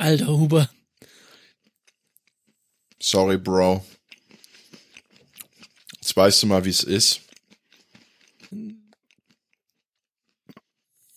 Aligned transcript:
Alter 0.00 0.28
Huber. 0.28 0.70
Sorry, 3.02 3.36
Bro. 3.36 3.84
Jetzt 6.00 6.16
weißt 6.16 6.42
du 6.42 6.46
mal, 6.46 6.64
wie 6.64 6.70
es 6.70 6.82
ist. 6.82 7.20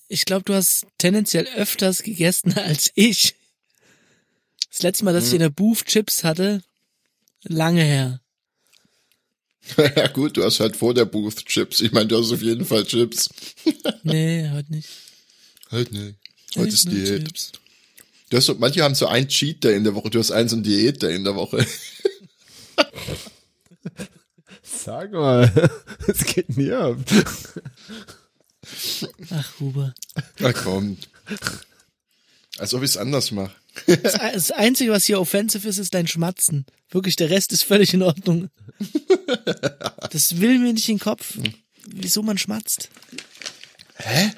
Ich 0.09 0.25
glaube, 0.25 0.43
du 0.43 0.54
hast 0.54 0.86
tendenziell 0.98 1.48
öfters 1.55 2.04
gegessen 2.04 2.54
als 2.57 2.91
ich. 2.96 3.36
Das 4.70 4.82
letzte 4.82 5.05
Mal, 5.05 5.13
dass 5.13 5.27
ich 5.27 5.34
in 5.34 5.39
der 5.39 5.50
Booth 5.50 5.86
Chips 5.86 6.25
hatte, 6.25 6.61
lange 7.43 7.84
her. 7.84 8.20
ja 9.77 10.07
gut, 10.07 10.36
du 10.36 10.43
hast 10.43 10.59
halt 10.59 10.75
vor 10.75 10.93
der 10.93 11.05
Booth 11.05 11.45
Chips. 11.45 11.79
Ich 11.79 11.93
meine, 11.93 12.07
du 12.07 12.18
hast 12.18 12.34
auf 12.34 12.41
jeden 12.41 12.65
Fall 12.65 12.84
Chips. 12.84 13.29
Nee, 14.04 14.50
heute 14.50 14.73
nicht. 14.73 14.89
Halt 15.71 15.93
nicht. 15.93 16.18
Heute 16.57 16.68
ist 16.68 16.86
Nur 16.86 16.95
Diät. 16.95 17.27
Chips. 17.27 17.54
Du 18.34 18.38
hast 18.38 18.48
so, 18.48 18.55
manche 18.55 18.82
haben 18.82 18.96
so 18.96 19.05
ein 19.05 19.28
Cheat 19.28 19.64
Day 19.64 19.76
in 19.76 19.84
der 19.84 19.94
Woche, 19.94 20.10
du 20.10 20.18
hast 20.18 20.32
einen 20.32 20.50
so 20.50 20.55
ein 20.55 20.64
Diät 20.64 21.04
Day 21.04 21.16
in 21.16 21.23
der 21.23 21.36
Woche. 21.36 21.64
Sag 24.64 25.12
mal, 25.12 25.54
es 26.08 26.26
geht 26.26 26.48
hier 26.56 26.80
ab? 26.80 26.98
Ach, 29.30 29.59
Huber. 29.59 29.94
Na 30.40 30.52
komm. 30.52 30.98
Als 32.58 32.73
ob 32.73 32.82
ich 32.82 32.90
es 32.90 32.98
anders 32.98 33.30
mache. 33.30 33.56
Das, 33.86 34.14
das 34.14 34.50
Einzige, 34.50 34.90
was 34.90 35.06
hier 35.06 35.20
offensive 35.20 35.70
ist, 35.70 35.78
ist 35.78 35.94
dein 35.94 36.08
Schmatzen. 36.08 36.66
Wirklich, 36.90 37.16
der 37.16 37.30
Rest 37.30 37.54
ist 37.54 37.62
völlig 37.62 37.94
in 37.94 38.02
Ordnung. 38.02 38.50
Das 40.09 40.40
will 40.42 40.58
mir 40.58 40.73
nicht 40.73 40.90
in 40.90 40.95
den 40.95 41.04
Kopf. 41.04 41.38
Wieso 41.86 42.23
man 42.23 42.40
schmatzt? 42.40 42.90
Hey, 43.94 44.31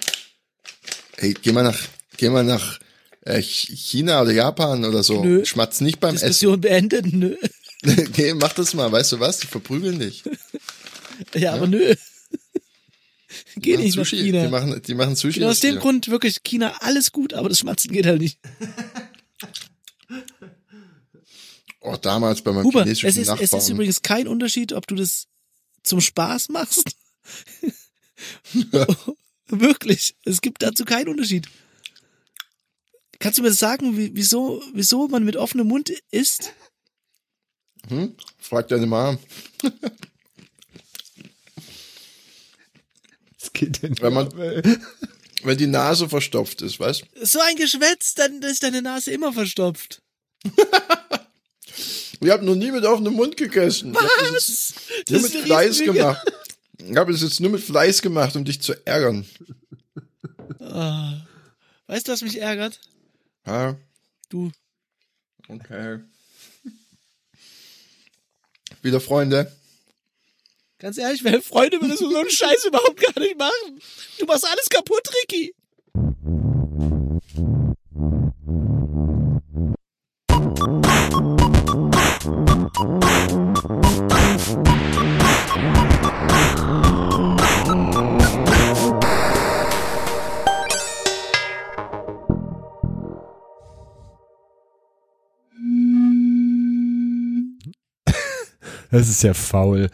geh 1.41 1.53
mal 1.53 1.63
nach, 1.63 1.79
geh 2.17 2.29
mal 2.29 2.43
nach 2.43 2.81
äh, 3.25 3.39
Ch- 3.39 3.75
China 3.75 4.21
oder 4.21 4.31
Japan 4.31 4.85
oder 4.85 5.03
so. 5.03 5.23
Nö. 5.23 5.43
Schmatz 5.45 5.81
nicht 5.81 5.99
beim 5.99 6.15
Essen. 6.15 6.27
Diskussion 6.27 6.61
beendet? 6.61 7.11
Nö. 7.13 7.35
Geh, 8.13 8.33
mach 8.33 8.53
das 8.53 8.73
mal, 8.73 8.91
weißt 8.91 9.11
du 9.11 9.19
was? 9.19 9.39
Die 9.39 9.47
verprügeln 9.47 9.99
dich. 9.99 10.23
Ja, 11.33 11.53
aber 11.53 11.65
nö. 11.67 11.95
Geh 13.55 13.77
nicht 13.77 13.95
nach 13.95 14.03
Sushi. 14.05 14.17
China. 14.21 14.43
Die 14.43 14.49
machen, 14.51 14.81
die 14.85 14.93
machen 14.95 15.15
Sushi. 15.15 15.39
Genau 15.39 15.51
aus 15.51 15.61
dem 15.61 15.75
dir. 15.75 15.79
Grund 15.81 16.09
wirklich 16.09 16.43
China 16.43 16.75
alles 16.81 17.13
gut, 17.13 17.33
aber 17.33 17.47
das 17.47 17.59
Schmatzen 17.59 17.93
geht 17.93 18.05
halt 18.05 18.19
nicht. 18.19 18.37
Oh, 21.79 21.95
damals 21.95 22.41
bei 22.41 22.51
meinem 22.51 22.65
Huber, 22.65 22.81
chinesischen 22.83 23.07
es 23.07 23.15
ist, 23.17 23.27
Nachbarn. 23.27 23.45
es 23.45 23.53
ist 23.63 23.69
übrigens 23.69 24.01
kein 24.01 24.27
Unterschied, 24.27 24.73
ob 24.73 24.87
du 24.87 24.95
das 24.95 25.27
zum 25.83 26.01
Spaß 26.01 26.49
machst. 26.49 26.83
Wirklich. 29.47 30.15
Es 30.25 30.41
gibt 30.41 30.63
dazu 30.63 30.83
keinen 30.83 31.07
Unterschied. 31.09 31.47
Kannst 33.25 33.39
du 33.39 33.41
mir 33.41 33.53
sagen, 33.53 33.97
wie, 33.97 34.11
wieso, 34.13 34.61
wieso 34.75 35.07
man 35.07 35.25
mit 35.25 35.35
offenem 35.35 35.65
Mund 35.65 35.91
isst? 36.11 36.53
hm? 37.87 38.15
Frag 38.37 38.67
deine 38.67 38.85
Mom. 38.85 39.17
Es 43.41 43.51
geht 43.51 43.81
denn 43.81 43.99
Wenn 43.99 44.13
man-? 44.13 44.31
Wenn 45.41 45.57
die 45.57 45.65
Nase 45.65 46.07
verstopft 46.07 46.61
ist, 46.61 46.79
weißt 46.79 47.03
So 47.23 47.39
ein 47.39 47.55
Geschwätz, 47.55 48.13
dann 48.13 48.43
ist 48.43 48.61
deine 48.61 48.83
Nase 48.83 49.09
immer 49.09 49.33
verstopft. 49.33 50.03
Ich 52.19 52.29
habe 52.29 52.45
noch 52.45 52.53
nie 52.53 52.69
mit 52.69 52.85
offenem 52.85 53.13
Mund 53.13 53.37
gegessen. 53.37 53.93
Ich 53.93 53.99
hab 53.99 54.33
das 54.33 54.47
jetzt 54.47 54.75
Was? 54.75 55.09
nur 55.09 55.21
Das 55.21 55.33
mit 55.33 55.41
Fleiß 55.41 55.79
gemacht. 55.79 56.31
Ich 56.77 56.95
habe 56.95 57.11
es 57.11 57.23
jetzt 57.23 57.39
nur 57.39 57.49
mit 57.49 57.63
Fleiß 57.63 58.03
gemacht, 58.03 58.35
um 58.35 58.45
dich 58.45 58.61
zu 58.61 58.73
ärgern. 58.85 59.25
Ah. 60.59 61.25
Weißt 61.87 62.07
du, 62.07 62.11
was 62.11 62.21
mich 62.21 62.39
ärgert? 62.39 62.79
Ja, 63.45 63.77
Du. 64.29 64.51
okay. 65.47 65.99
Wieder 68.81 68.99
Freunde. 68.99 69.51
Ganz 70.79 70.97
ehrlich, 70.97 71.23
meine 71.23 71.41
Freunde 71.41 71.79
würden 71.79 71.95
so 71.97 72.15
einen 72.15 72.29
Scheiß 72.29 72.65
überhaupt 72.65 72.97
gar 72.99 73.19
nicht 73.19 73.37
machen. 73.37 73.79
Du 74.19 74.25
machst 74.25 74.45
alles 74.45 74.69
kaputt, 74.69 75.07
Ricky. 75.21 75.53
Das 98.95 99.09
ist 99.09 99.23
ja 99.23 99.33
faul. 99.33 99.89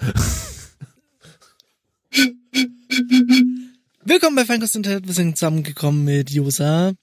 Willkommen 4.03 4.35
bei 4.35 4.45
Feinkost 4.45 4.75
Internet. 4.75 5.07
Wir 5.07 5.13
sind 5.15 5.35
zusammengekommen 5.39 6.03
mit 6.03 6.29
Josa, 6.29 6.93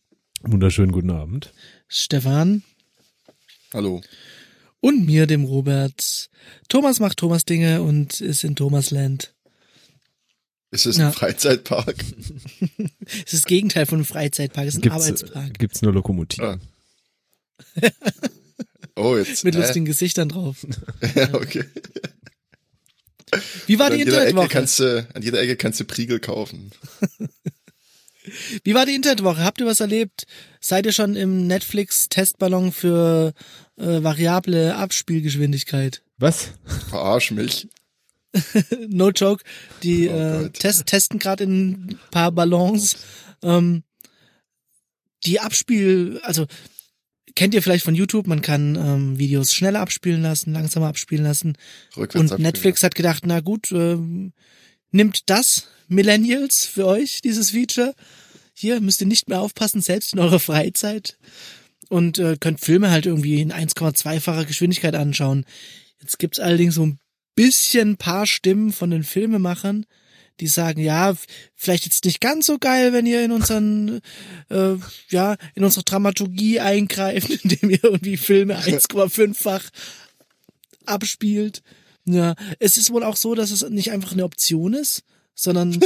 Wunderschönen 0.43 0.93
guten 0.93 1.11
Abend. 1.11 1.53
Stefan 1.89 2.63
Hallo. 3.75 4.01
und 4.79 5.07
mir, 5.07 5.27
dem 5.27 5.43
Robert. 5.43 6.31
Thomas 6.69 7.01
macht 7.01 7.17
Thomas 7.19 7.45
Dinge 7.45 7.83
und 7.83 8.21
ist 8.21 8.45
in 8.45 8.55
Thomasland. 8.55 9.35
Ist 10.71 10.87
es 10.87 10.99
Ja. 10.99 11.09
ein 11.09 11.13
Freizeitpark? 11.13 11.97
Es 13.07 13.33
ist 13.33 13.43
das 13.43 13.45
Gegenteil 13.47 13.87
von 13.87 13.97
einem 13.99 14.05
Freizeitpark, 14.05 14.69
es 14.69 14.75
ist 14.75 14.79
ein 14.79 14.83
Gibt's, 14.83 14.95
Arbeitspark. 15.05 15.59
gibt's 15.59 15.83
nur 15.83 15.93
Lokomotiven? 15.95 16.61
Ah. 17.81 17.81
Oh, 18.99 19.17
jetzt. 19.17 19.45
Mit 19.45 19.55
lustigen 19.55 19.85
Gesichtern 19.85 20.29
drauf. 20.29 20.67
Ja, 21.15 21.33
okay. 21.35 21.65
Wie 23.67 23.79
war 23.79 23.87
an 23.87 23.93
die 23.93 23.99
jeder 23.99 24.13
Ecke 24.13 24.31
Internetwoche? 24.31 24.49
kannst 24.49 24.81
du, 24.81 25.07
an 25.15 25.23
jeder 25.23 25.41
Ecke 25.41 25.57
kannst 25.57 25.81
du 25.81 25.85
Priegel 25.85 26.19
kaufen. 26.19 26.71
Wie 28.65 28.75
war 28.75 28.85
die 28.87 28.95
Internetwoche? 28.95 29.43
Habt 29.45 29.61
ihr 29.61 29.67
was 29.67 29.81
erlebt? 29.81 30.25
Seid 30.61 30.87
ihr 30.87 30.93
schon 30.93 31.17
im 31.17 31.47
Netflix-Testballon 31.47 32.73
für 32.73 33.33
äh, 33.77 34.03
variable 34.03 34.75
Abspielgeschwindigkeit? 34.77 36.03
Was? 36.19 36.51
Verarsch 36.91 37.31
mich. 37.31 37.69
No 38.89 39.11
joke. 39.11 39.43
Die 39.83 40.09
Oh 40.09 40.13
äh, 40.13 40.51
test, 40.51 40.87
testen 40.87 41.19
gerade 41.19 41.45
in 41.45 41.71
ein 41.71 41.99
paar 42.11 42.31
Ballons. 42.31 42.97
Ähm, 43.43 43.83
die 45.25 45.41
Abspiel, 45.41 46.21
also 46.23 46.47
kennt 47.35 47.55
ihr 47.55 47.63
vielleicht 47.63 47.85
von 47.85 47.95
YouTube, 47.95 48.27
man 48.27 48.43
kann 48.43 48.77
ähm, 48.77 49.19
Videos 49.19 49.53
schneller 49.53 49.81
abspielen 49.81 50.23
lassen, 50.23 50.53
langsamer 50.53 50.89
abspielen 50.89 51.25
lassen. 51.25 51.57
Rückwärts 51.97 52.15
Und 52.15 52.33
abspielen. 52.33 52.43
Netflix 52.43 52.83
hat 52.83 52.95
gedacht, 52.95 53.25
na 53.27 53.41
gut, 53.41 53.73
ähm, 53.73 54.33
nimmt 54.91 55.29
das 55.31 55.69
Millennials 55.89 56.67
für 56.67 56.87
euch, 56.87 57.21
dieses 57.23 57.51
Feature. 57.51 57.95
Hier 58.55 58.81
müsst 58.81 59.01
ihr 59.01 59.07
nicht 59.07 59.29
mehr 59.29 59.41
aufpassen, 59.41 59.81
selbst 59.81 60.13
in 60.13 60.19
eurer 60.19 60.41
Freizeit. 60.41 61.19
Und 61.89 62.19
äh, 62.19 62.37
könnt 62.39 62.61
Filme 62.61 62.91
halt 62.91 63.07
irgendwie 63.07 63.41
in 63.41 63.53
1,2-facher 63.53 64.45
Geschwindigkeit 64.45 64.95
anschauen. 64.95 65.47
Jetzt 66.01 66.19
gibt's 66.19 66.39
allerdings 66.39 66.75
so 66.75 66.85
ein 66.85 66.99
bisschen 67.35 67.97
paar 67.97 68.27
Stimmen 68.27 68.73
von 68.73 68.91
den 68.91 69.05
Filmemachern, 69.05 69.87
die 70.41 70.47
sagen, 70.47 70.81
ja, 70.81 71.15
vielleicht 71.55 71.85
jetzt 71.85 72.05
nicht 72.05 72.21
ganz 72.21 72.47
so 72.47 72.59
geil, 72.59 72.93
wenn 72.93 73.07
ihr 73.07 73.25
in 73.25 73.33
unseren, 73.33 74.01
äh, 74.51 74.75
ja, 75.09 75.37
in 75.55 75.65
unsere 75.65 75.85
Dramaturgie 75.85 76.61
eingreift, 76.61 77.31
indem 77.45 77.71
ihr 77.71 77.83
irgendwie 77.83 78.17
Filme 78.17 78.59
1,5-fach 78.59 79.65
abspielt. 80.87 81.63
Ja, 82.05 82.35
es 82.59 82.77
ist 82.79 82.91
wohl 82.91 83.05
auch 83.05 83.17
so, 83.17 83.35
dass 83.35 83.51
es 83.51 83.69
nicht 83.69 83.91
einfach 83.91 84.13
eine 84.13 84.25
Option 84.25 84.73
ist, 84.75 85.03
sondern 85.35 85.73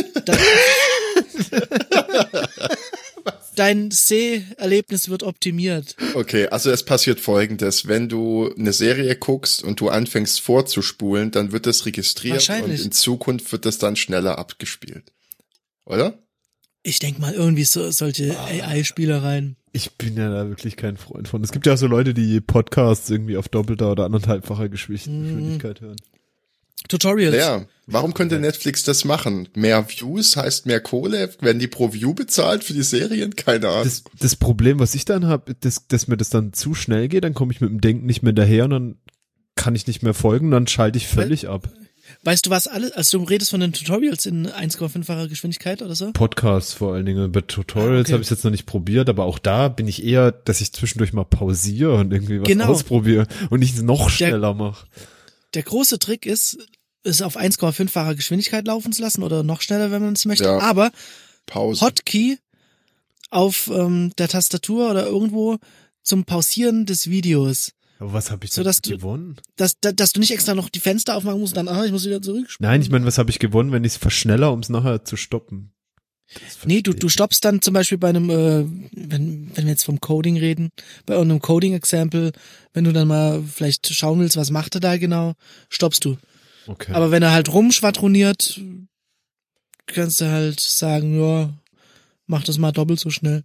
dein 3.57 3.91
Seherlebnis 3.91 5.09
wird 5.09 5.23
optimiert. 5.23 5.97
Okay, 6.15 6.47
also 6.49 6.71
es 6.71 6.85
passiert 6.85 7.21
folgendes. 7.21 7.87
Wenn 7.89 8.09
du 8.09 8.53
eine 8.57 8.73
Serie 8.73 9.17
guckst 9.17 9.63
und 9.63 9.81
du 9.81 9.89
anfängst 9.89 10.41
vorzuspulen, 10.41 11.31
dann 11.31 11.53
wird 11.53 11.67
das 11.67 11.87
registriert 11.87 12.35
Wahrscheinlich. 12.37 12.81
und 12.81 12.87
in 12.87 12.93
Zukunft 12.93 13.51
wird 13.53 13.65
das 13.67 13.79
dann 13.79 13.97
schneller 13.97 14.39
abgespielt. 14.39 15.13
Oder? 15.85 16.19
Ich 16.83 16.99
denk 16.99 17.19
mal 17.19 17.33
irgendwie 17.33 17.65
so 17.65 17.91
solche 17.91 18.39
AI-Spielereien. 18.39 19.57
Ich 19.73 19.93
bin 19.93 20.17
ja 20.17 20.29
da 20.31 20.49
wirklich 20.49 20.77
kein 20.77 20.97
Freund 20.97 21.29
von. 21.29 21.43
Es 21.43 21.53
gibt 21.53 21.67
ja 21.67 21.75
auch 21.75 21.79
so 21.79 21.87
Leute, 21.87 22.13
die 22.13 22.41
Podcasts 22.41 23.09
irgendwie 23.09 23.37
auf 23.37 23.49
doppelter 23.49 23.93
oder 23.93 24.05
anderthalbfacher 24.05 24.65
Mhm. 24.65 24.71
Geschwindigkeit 24.71 25.81
hören. 25.81 25.97
Tutorials. 26.89 27.37
Ja. 27.37 27.65
Warum 27.87 28.15
könnte 28.15 28.39
Netflix 28.39 28.85
das 28.85 29.05
machen? 29.05 29.49
Mehr 29.55 29.87
Views 29.89 30.37
heißt 30.37 30.67
mehr 30.67 30.81
Kohle? 30.81 31.31
Werden 31.41 31.59
die 31.59 31.67
pro 31.69 31.93
View 31.93 32.15
bezahlt 32.15 32.63
für 32.65 32.73
die 32.75 32.83
Serien? 32.83 33.35
Keine 33.37 33.69
Ahnung. 33.69 33.85
Das, 33.85 34.05
das 34.21 34.37
Problem, 34.37 34.79
was 34.79 34.95
ich 34.95 35.05
dann 35.05 35.27
habe, 35.27 35.55
dass, 35.61 35.87
dass 35.89 36.07
mir 36.09 36.17
das 36.17 36.31
dann 36.31 36.53
zu 36.53 36.75
schnell 36.75 37.09
geht, 37.09 37.25
dann 37.25 37.35
komme 37.35 37.53
ich 37.53 37.61
mit 37.61 37.71
dem 37.71 37.81
Denken 37.81 38.07
nicht 38.07 38.23
mehr 38.23 38.31
hinterher 38.31 38.65
und 38.65 38.71
dann 38.71 38.97
kann 39.57 39.75
ich 39.75 39.87
nicht 39.87 40.03
mehr 40.03 40.15
folgen, 40.15 40.51
dann 40.51 40.67
schalte 40.67 40.97
ich 40.97 41.07
völlig 41.09 41.49
ab. 41.49 41.69
Weißt 42.25 42.47
du 42.47 42.51
was 42.51 42.67
alles, 42.69 42.93
also 42.93 43.19
du 43.19 43.25
redest 43.25 43.51
von 43.51 43.61
den 43.61 43.73
Tutorials 43.73 44.27
in 44.27 44.47
1,5-facher 44.47 45.29
Geschwindigkeit 45.29 45.83
oder 45.83 45.95
so? 45.95 46.13
Podcasts 46.13 46.73
vor 46.73 46.95
allen 46.95 47.07
Dingen. 47.07 47.33
Bei 47.33 47.41
Tutorials 47.41 47.97
Ah, 47.97 48.01
okay. 48.03 48.13
habe 48.13 48.23
ich 48.23 48.31
jetzt 48.31 48.45
noch 48.45 48.51
nicht 48.51 48.67
probiert, 48.67 49.09
aber 49.09 49.25
auch 49.25 49.39
da 49.39 49.69
bin 49.69 49.89
ich 49.89 50.05
eher, 50.05 50.31
dass 50.31 50.61
ich 50.61 50.73
zwischendurch 50.73 51.13
mal 51.13 51.25
pausiere 51.25 51.95
und 51.97 52.13
irgendwie 52.13 52.41
was 52.41 52.47
Genau. 52.49 52.67
ausprobiere 52.67 53.27
und 53.51 53.61
nicht 53.61 53.81
noch 53.83 54.09
schneller 54.11 54.55
mache. 54.55 54.87
Der 55.55 55.63
große 55.63 55.99
Trick 55.99 56.27
ist, 56.27 56.59
es 57.05 57.21
auf 57.23 57.37
1,5-facher 57.37 58.15
Geschwindigkeit 58.15 58.67
laufen 58.67 58.93
zu 58.93 59.03
lassen 59.03 59.23
oder 59.23 59.43
noch 59.43 59.61
schneller, 59.61 59.91
wenn 59.91 60.03
man 60.03 60.15
es 60.15 60.25
möchte. 60.25 60.45
Ja. 60.45 60.59
Aber 60.61 60.93
Pause. 61.47 61.81
Hotkey 61.85 62.39
auf 63.31 63.69
ähm, 63.73 64.13
der 64.19 64.29
Tastatur 64.29 64.91
oder 64.91 65.07
irgendwo 65.07 65.59
zum 66.03 66.25
Pausieren 66.25 66.87
des 66.87 67.09
Videos. 67.11 67.73
Aber 67.99 68.13
was 68.15 68.31
habe 68.31 68.45
ich 68.45 68.53
So, 68.53 68.63
da 68.63 68.69
dass 68.71 68.81
du- 68.83 68.91
gewonnen? 68.91 69.37
Dass, 69.57 69.79
dass, 69.81 69.95
dass 69.95 70.13
du 70.13 70.21
nicht 70.21 70.33
extra 70.33 70.55
noch 70.55 70.69
die 70.69 70.81
Fenster 70.81 71.17
aufmachen 71.17 71.41
musst 71.41 71.57
und 71.57 71.67
dann, 71.67 71.75
ah, 71.75 71.85
ich 71.85 71.93
muss 71.93 72.05
wieder 72.05 72.21
zurück. 72.23 72.49
Nein, 72.59 72.83
ich 72.83 72.91
meine, 72.91 73.07
was 73.07 73.19
habe 73.19 73.31
ich 73.31 73.39
gewonnen, 73.39 73.73
wenn 73.73 73.85
ich 73.85 73.93
es 73.93 73.99
verschneller, 73.99 74.53
um 74.53 74.61
es 74.61 74.69
nachher 74.69 75.05
zu 75.05 75.17
stoppen? 75.17 75.72
Nee, 76.65 76.83
du, 76.83 76.93
du 76.93 77.09
stoppst 77.09 77.45
dann 77.45 77.63
zum 77.63 77.75
Beispiel 77.75 77.99
bei 77.99 78.09
einem, 78.09 78.31
äh, 78.31 78.65
wenn, 78.93 79.51
wenn 79.55 79.65
wir 79.65 79.71
jetzt 79.71 79.85
vom 79.85 80.01
Coding 80.01 80.37
reden, 80.37 80.71
bei 81.07 81.19
einem 81.19 81.41
Coding-Example, 81.41 82.33
wenn 82.73 82.85
du 82.85 82.93
dann 82.93 83.09
mal 83.09 83.43
vielleicht 83.43 83.87
schauen 83.87 84.21
willst, 84.21 84.37
was 84.37 84.51
macht 84.51 84.75
er 84.75 84.81
da 84.81 84.97
genau, 84.97 85.35
stoppst 85.69 86.05
du. 86.05 86.17
Okay. 86.67 86.93
Aber 86.93 87.11
wenn 87.11 87.23
er 87.23 87.33
halt 87.33 87.53
rumschwadroniert, 87.53 88.61
kannst 89.87 90.21
du 90.21 90.31
halt 90.31 90.61
sagen, 90.61 91.21
ja, 91.21 91.53
mach 92.27 92.45
das 92.45 92.59
mal 92.59 92.73
doppelt 92.73 93.01
so 93.01 93.11
schnell. 93.11 93.45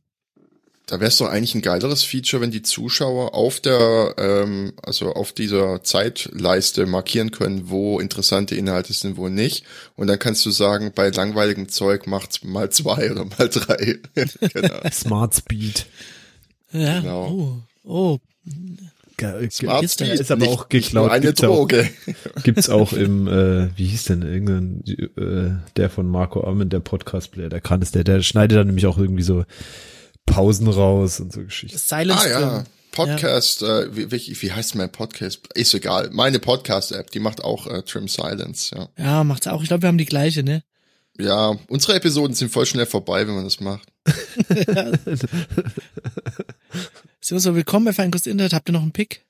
Da 0.90 1.02
wäre 1.02 1.10
es 1.10 1.18
doch 1.18 1.28
eigentlich 1.28 1.54
ein 1.54 1.62
geileres 1.62 2.04
Feature, 2.04 2.42
wenn 2.42 2.50
die 2.52 2.62
Zuschauer 2.62 3.36
auf 3.36 3.60
der, 3.60 4.16
ähm, 4.18 4.72
also 4.82 5.12
auf 5.14 5.34
dieser 5.34 5.84
Zeitleiste 5.84 6.86
markieren 6.86 7.32
können, 7.32 7.70
wo 7.70 8.00
interessante 8.00 8.56
Inhalte 8.56 8.94
sind, 8.94 9.18
wo 9.18 9.28
nicht. 9.28 9.66
Und 9.98 10.08
dann 10.08 10.18
kannst 10.18 10.46
du 10.46 10.50
sagen, 10.52 10.94
bei 10.96 11.10
langweiligem 11.10 11.68
Zeug 11.68 12.08
macht's 12.08 12.42
mal 12.46 12.70
zwei 12.72 13.12
oder 13.12 13.26
mal 13.26 13.50
drei. 13.50 13.98
genau. 14.54 14.80
Smart 14.94 15.36
Speed. 15.36 15.88
Ja, 16.72 17.02
Genau. 17.02 17.28
oh, 17.28 17.62
oh, 17.84 18.18
Ge- 19.18 19.50
Smart 19.52 19.90
Speed, 19.90 20.20
ist 20.20 20.32
aber 20.32 20.46
nicht, 20.46 20.52
auch 20.58 20.70
geklaut. 20.70 21.12
eine 21.12 21.26
Gibt's 21.26 21.44
auch. 21.44 21.56
Droge. 21.68 21.90
Gibt's 22.44 22.70
auch 22.70 22.94
im, 22.94 23.28
äh, 23.28 23.76
wie 23.78 23.88
hieß 23.88 24.06
denn 24.06 24.22
irgendein, 24.22 24.84
äh, 25.18 25.58
der 25.76 25.90
von 25.90 26.08
Marco 26.08 26.46
Arment, 26.46 26.72
der 26.72 26.80
Podcast-Player, 26.80 27.50
der 27.50 27.60
kann 27.60 27.82
es, 27.82 27.92
der, 27.92 28.06
der 28.06 28.22
schneidet 28.22 28.58
dann 28.58 28.68
nämlich 28.68 28.86
auch 28.86 28.98
irgendwie 28.98 29.24
so 29.24 29.44
Pausen 30.28 30.68
raus 30.68 31.20
und 31.20 31.34
so 31.34 31.44
Geschichten. 31.44 31.78
Silence 31.80 32.36
Ah 32.36 32.40
ja. 32.40 32.64
Podcast, 32.92 33.64
äh, 33.64 33.96
wie, 33.96 34.12
wie, 34.12 34.42
wie 34.42 34.52
heißt 34.52 34.76
mein 34.76 34.92
Podcast? 34.92 35.42
Ist 35.56 35.74
egal. 35.74 36.10
Meine 36.12 36.40
Podcast-App, 36.40 37.12
die 37.12 37.20
macht 37.20 37.44
auch 37.44 37.68
äh, 37.68 37.82
Trim 37.84 38.08
Silence, 38.08 38.76
ja. 38.76 38.90
Ja, 38.98 39.24
macht's 39.24 39.48
auch. 39.48 39.62
Ich 39.62 39.68
glaube, 39.68 39.84
wir 39.84 39.88
haben 39.88 39.98
die 39.98 40.06
gleiche, 40.06 40.44
ne? 40.44 40.64
Ja, 41.20 41.56
unsere 41.68 41.96
Episoden 41.96 42.36
sind 42.36 42.52
voll 42.52 42.66
schnell 42.66 42.86
vorbei, 42.86 43.28
wenn 43.28 43.36
man 43.36 43.44
das 43.44 43.60
macht. 43.60 43.88
Wir 47.30 47.40
so 47.42 47.56
willkommen 47.56 47.86
bei 47.86 47.94
Feinkost 47.94 48.28
Internet. 48.28 48.54
Habt 48.54 48.70
ihr 48.70 48.74
noch 48.74 48.82
einen 48.82 48.94
Pick? 48.94 49.26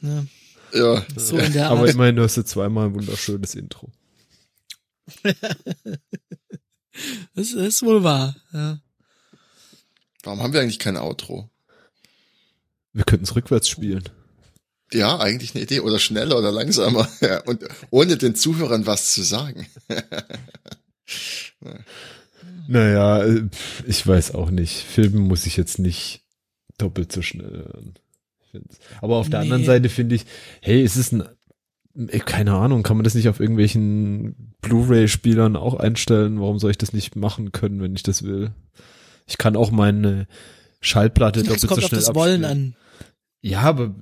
Ja, 0.00 0.24
Ja, 0.72 1.04
so 1.16 1.38
in 1.38 1.52
der 1.52 1.70
Aber 1.70 1.88
immerhin, 1.88 2.16
du 2.16 2.22
hast 2.22 2.36
jetzt 2.36 2.50
zweimal 2.50 2.86
ein 2.86 2.94
wunderschönes 2.94 3.54
Intro. 3.54 3.90
Das 7.34 7.52
ist 7.52 7.82
wohl 7.82 8.02
wahr. 8.02 8.36
Ja. 8.52 8.78
Warum 10.22 10.42
haben 10.42 10.52
wir 10.52 10.60
eigentlich 10.60 10.78
kein 10.78 10.96
Outro? 10.96 11.48
Wir 12.92 13.04
könnten 13.04 13.24
es 13.24 13.36
rückwärts 13.36 13.68
spielen. 13.68 14.04
Ja, 14.92 15.18
eigentlich 15.20 15.54
eine 15.54 15.62
Idee. 15.62 15.80
Oder 15.80 15.98
schneller 16.00 16.36
oder 16.38 16.50
langsamer. 16.52 17.08
Ja, 17.20 17.40
und 17.44 17.64
ohne 17.90 18.16
den 18.16 18.34
Zuhörern 18.34 18.86
was 18.86 19.12
zu 19.12 19.22
sagen. 19.22 19.66
Naja, 22.68 23.24
äh, 23.24 23.48
ich 23.86 24.06
weiß 24.06 24.34
auch 24.34 24.50
nicht. 24.50 24.74
Filmen 24.84 25.22
muss 25.26 25.46
ich 25.46 25.56
jetzt 25.56 25.78
nicht 25.78 26.22
doppelt 26.78 27.10
so 27.12 27.20
schnell 27.20 27.50
hören. 27.50 27.94
Aber 29.00 29.16
auf 29.16 29.28
der 29.28 29.40
Nee. 29.40 29.44
anderen 29.46 29.64
Seite 29.64 29.88
finde 29.88 30.14
ich, 30.14 30.24
hey, 30.60 30.82
es 30.82 30.96
ist 30.96 31.12
ein, 31.12 31.24
äh, 32.08 32.18
keine 32.20 32.54
Ahnung, 32.54 32.82
kann 32.82 32.96
man 32.96 33.04
das 33.04 33.14
nicht 33.14 33.28
auf 33.28 33.40
irgendwelchen 33.40 34.54
Blu-ray-Spielern 34.62 35.56
auch 35.56 35.74
einstellen? 35.74 36.40
Warum 36.40 36.58
soll 36.58 36.70
ich 36.70 36.78
das 36.78 36.92
nicht 36.92 37.16
machen 37.16 37.52
können, 37.52 37.80
wenn 37.82 37.94
ich 37.94 38.02
das 38.04 38.22
will? 38.22 38.52
Ich 39.30 39.38
kann 39.38 39.56
auch 39.56 39.70
meine 39.70 40.26
Schallplatte 40.80 41.42
doppelt 41.42 41.66
kommt 41.66 41.80
so 41.80 41.86
auf 41.86 41.88
schnell 41.88 42.00
das 42.00 42.14
Wollen 42.14 42.44
an. 42.44 42.74
Ja, 43.42 43.60
aber 43.62 43.94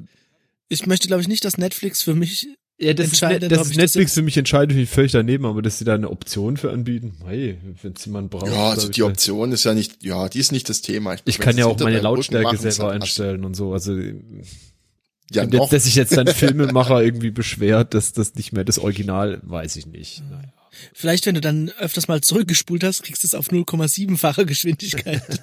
Ich 0.68 0.86
möchte, 0.86 1.06
glaube 1.06 1.22
ich, 1.22 1.28
nicht, 1.28 1.44
dass 1.44 1.58
Netflix 1.58 2.02
für 2.02 2.14
mich 2.14 2.48
ja, 2.80 2.94
das 2.94 3.06
entscheidet, 3.06 3.50
das 3.50 3.62
ist 3.62 3.70
ich 3.72 3.76
das 3.76 3.94
Netflix 3.94 4.14
für 4.14 4.22
mich 4.22 4.36
entscheidet, 4.36 4.70
finde 4.70 4.84
ich 4.84 4.90
völlig 4.90 5.10
daneben, 5.10 5.46
aber 5.46 5.62
dass 5.62 5.78
sie 5.78 5.84
da 5.84 5.94
eine 5.94 6.10
Option 6.10 6.56
für 6.56 6.70
anbieten, 6.70 7.16
hey, 7.26 7.58
wenn 7.82 7.94
es 7.94 8.04
jemand 8.04 8.30
braucht. 8.30 8.46
Ja, 8.46 8.70
also 8.70 8.88
ich, 8.88 8.94
die 8.94 9.02
Option 9.02 9.50
ist 9.50 9.64
ja 9.64 9.74
nicht, 9.74 10.04
ja, 10.04 10.28
die 10.28 10.38
ist 10.38 10.52
nicht 10.52 10.68
das 10.68 10.80
Thema. 10.80 11.16
Ich 11.24 11.38
Wenn 11.38 11.44
kann 11.44 11.58
ja 11.58 11.66
auch 11.66 11.78
meine 11.80 12.00
Lautstärke 12.00 12.44
machen, 12.44 12.58
selber 12.58 12.92
einstellen 12.92 13.44
und 13.44 13.54
so. 13.54 13.72
Also 13.72 13.94
Ja, 13.96 15.42
und 15.42 15.52
noch. 15.52 15.62
jetzt, 15.62 15.72
dass 15.72 15.84
sich 15.84 15.96
jetzt 15.96 16.16
dann 16.16 16.26
Filmemacher 16.28 17.02
irgendwie 17.02 17.32
beschwert, 17.32 17.94
dass 17.94 18.12
das 18.12 18.36
nicht 18.36 18.52
mehr 18.52 18.64
das 18.64 18.78
Original, 18.78 19.40
weiß 19.42 19.74
ich 19.74 19.86
nicht. 19.86 20.22
Naja. 20.30 20.52
Vielleicht, 20.92 21.26
wenn 21.26 21.34
du 21.34 21.40
dann 21.40 21.70
öfters 21.78 22.08
mal 22.08 22.20
zurückgespult 22.20 22.84
hast, 22.84 23.02
kriegst 23.02 23.22
du 23.22 23.26
es 23.26 23.34
auf 23.34 23.48
0,7-fache 23.48 24.46
Geschwindigkeit. 24.46 25.22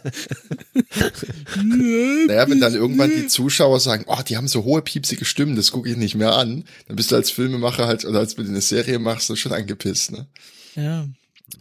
Naja, 2.27 2.49
wenn 2.49 2.59
dann 2.59 2.73
irgendwann 2.73 3.09
die 3.11 3.27
Zuschauer 3.27 3.79
sagen, 3.79 4.05
oh, 4.07 4.21
die 4.27 4.37
haben 4.37 4.47
so 4.47 4.63
hohe 4.63 4.81
piepsige 4.81 5.25
Stimmen, 5.25 5.55
das 5.55 5.71
gucke 5.71 5.89
ich 5.89 5.97
nicht 5.97 6.15
mehr 6.15 6.33
an, 6.35 6.65
dann 6.87 6.95
bist 6.95 7.11
du 7.11 7.15
als 7.15 7.31
Filmemacher 7.31 7.87
halt, 7.87 8.05
oder 8.05 8.19
als 8.19 8.35
du 8.35 8.41
eine 8.41 8.61
Serie 8.61 8.99
machst, 8.99 9.29
dann 9.29 9.37
schon 9.37 9.53
angepisst, 9.53 10.11
ne? 10.11 10.27
ja. 10.75 11.07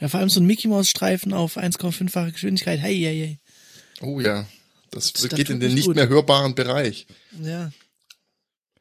Ja, 0.01 0.09
vor 0.09 0.19
allem 0.21 0.31
so 0.31 0.41
ein 0.41 0.47
Mickey 0.47 0.67
Mouse 0.67 0.89
Streifen 0.89 1.35
auf 1.35 1.59
1,5-fache 1.59 2.33
Geschwindigkeit. 2.33 2.81
Hey, 2.81 2.97
hey, 2.99 3.17
hey. 3.19 3.39
Oh 4.01 4.19
ja. 4.19 4.47
Das, 4.91 5.13
Das 5.13 5.29
geht 5.29 5.51
in 5.51 5.61
den 5.61 5.69
nicht 5.69 5.77
nicht 5.77 5.87
gut. 5.87 5.97
mehr 5.97 6.09
hörbaren 6.09 6.55
Bereich. 6.55 7.07
Ja. 7.43 7.71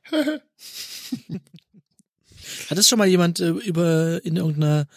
Hat 2.69 2.77
es 2.77 2.87
schon 2.87 2.99
mal 2.99 3.07
jemand 3.07 3.39
äh, 3.39 3.49
über 3.49 4.23
in 4.23 4.37
irgendeiner 4.37 4.87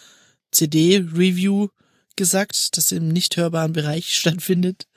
CD-Review 0.51 1.69
gesagt, 2.15 2.77
dass 2.77 2.91
im 2.91 3.09
nicht 3.09 3.37
hörbaren 3.37 3.73
Bereich 3.73 4.15
stattfindet? 4.17 4.87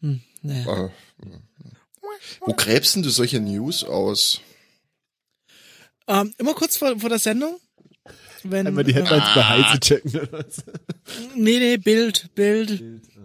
Hm, 0.00 0.20
naja. 0.42 0.86
Äh, 0.86 0.90
Wo 2.40 2.52
gräbst 2.54 2.94
denn 2.96 3.02
du 3.02 3.10
solche 3.10 3.40
News 3.40 3.84
aus? 3.84 4.40
Ähm, 6.08 6.34
immer 6.38 6.54
kurz 6.54 6.76
vor, 6.76 6.98
vor 6.98 7.08
der 7.08 7.18
Sendung. 7.18 7.60
Wenn, 8.42 8.66
Einmal 8.66 8.84
die 8.84 8.94
Headlines 8.94 9.28
bei 9.34 9.44
Heise 9.44 9.80
checken. 9.80 10.16
oder 10.16 10.32
was? 10.32 10.64
nee, 11.36 11.58
nee, 11.58 11.76
Bild, 11.76 12.34
Bild. 12.34 12.82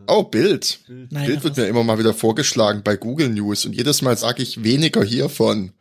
Oh, 0.08 0.24
Bild. 0.24 0.82
Nein, 0.88 1.26
Bild 1.26 1.44
wird 1.44 1.58
mir 1.58 1.68
immer 1.68 1.84
mal 1.84 1.98
wieder 1.98 2.14
vorgeschlagen 2.14 2.84
bei 2.84 2.98
Google 2.98 3.30
News 3.30 3.66
und 3.66 3.74
jedes 3.74 4.02
Mal 4.02 4.18
sage 4.18 4.44
ich 4.44 4.64
weniger 4.64 5.04
hiervon. 5.04 5.72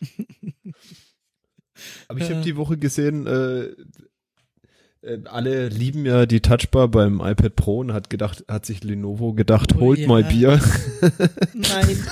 Aber 2.12 2.24
ich 2.24 2.30
habe 2.30 2.42
die 2.42 2.56
Woche 2.56 2.76
gesehen, 2.76 3.26
äh, 3.26 3.68
äh, 5.02 5.18
alle 5.24 5.68
lieben 5.68 6.06
ja 6.06 6.26
die 6.26 6.40
Touchbar 6.40 6.88
beim 6.88 7.20
iPad 7.20 7.56
Pro 7.56 7.78
und 7.80 7.92
hat 7.92 8.08
gedacht, 8.08 8.44
hat 8.48 8.64
sich 8.66 8.84
Lenovo 8.84 9.32
gedacht, 9.32 9.74
Oh 9.76 9.80
holt 9.80 9.98
ja. 9.98 10.08
mal 10.08 10.22
Bier. 10.22 10.60
Nein. 11.54 12.06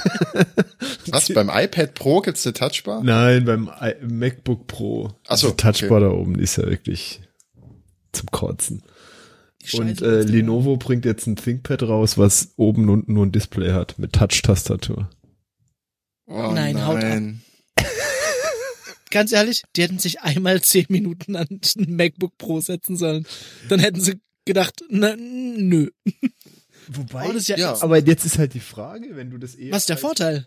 Was? 1.11 1.29
beim 1.33 1.51
iPad 1.53 1.95
Pro 1.95 2.21
gibt's 2.21 2.45
eine 2.47 2.55
Touchbar? 2.55 3.03
Nein, 3.05 3.45
beim 3.45 3.71
I 3.81 3.95
MacBook 4.05 4.67
Pro. 4.67 5.13
Ach 5.29 5.37
so, 5.37 5.51
Die 5.51 5.57
Touchbar 5.57 6.01
da 6.01 6.11
oben 6.11 6.37
ist 6.37 6.57
ja 6.57 6.67
wirklich 6.67 7.21
zum 8.13 8.29
Kotzen. 8.31 8.83
Und 9.75 10.01
äh, 10.03 10.23
Lenovo 10.23 10.77
bringt 10.77 11.05
jetzt 11.05 11.27
ein 11.27 11.37
ThinkPad 11.37 11.83
raus, 11.85 12.17
was 12.19 12.55
oben 12.57 12.85
und 12.85 12.91
unten 12.91 13.13
nur 13.13 13.27
ein 13.27 13.33
Display 13.33 13.73
hat 13.73 13.99
mit 13.99 14.15
Touch-Tastatur. 14.15 15.11
Oh, 16.27 16.53
Nein, 16.55 16.87
haut 16.87 17.05
ab. 17.05 17.23
Ganz 19.11 19.33
ehrlich, 19.33 19.63
die 19.77 19.83
hätten 19.83 19.99
sich 19.99 20.21
einmal 20.21 20.61
zehn 20.63 20.87
Minuten 20.89 21.37
an 21.37 21.47
ein 21.79 21.97
MacBook 21.97 22.39
Pro 22.39 22.61
setzen 22.61 22.97
sollen. 22.97 23.27
Dann 23.69 23.81
hätten 23.81 24.01
sie 24.01 24.21
gedacht, 24.45 24.83
na, 24.89 25.15
nö. 25.17 25.91
Wobei, 26.89 27.27
Oh, 27.29 27.33
das 27.33 27.43
ist 27.43 27.49
ja, 27.49 27.57
ja. 27.59 27.83
aber 27.83 27.99
jetzt 28.05 28.25
ist 28.25 28.39
halt 28.39 28.55
die 28.55 28.61
Frage, 28.61 29.15
wenn 29.15 29.31
du 29.31 29.39
das 29.39 29.55
eher 29.55 29.73
Was 29.73 29.83
ist 29.83 29.89
der 29.91 29.97
Vorteil? 29.99 30.47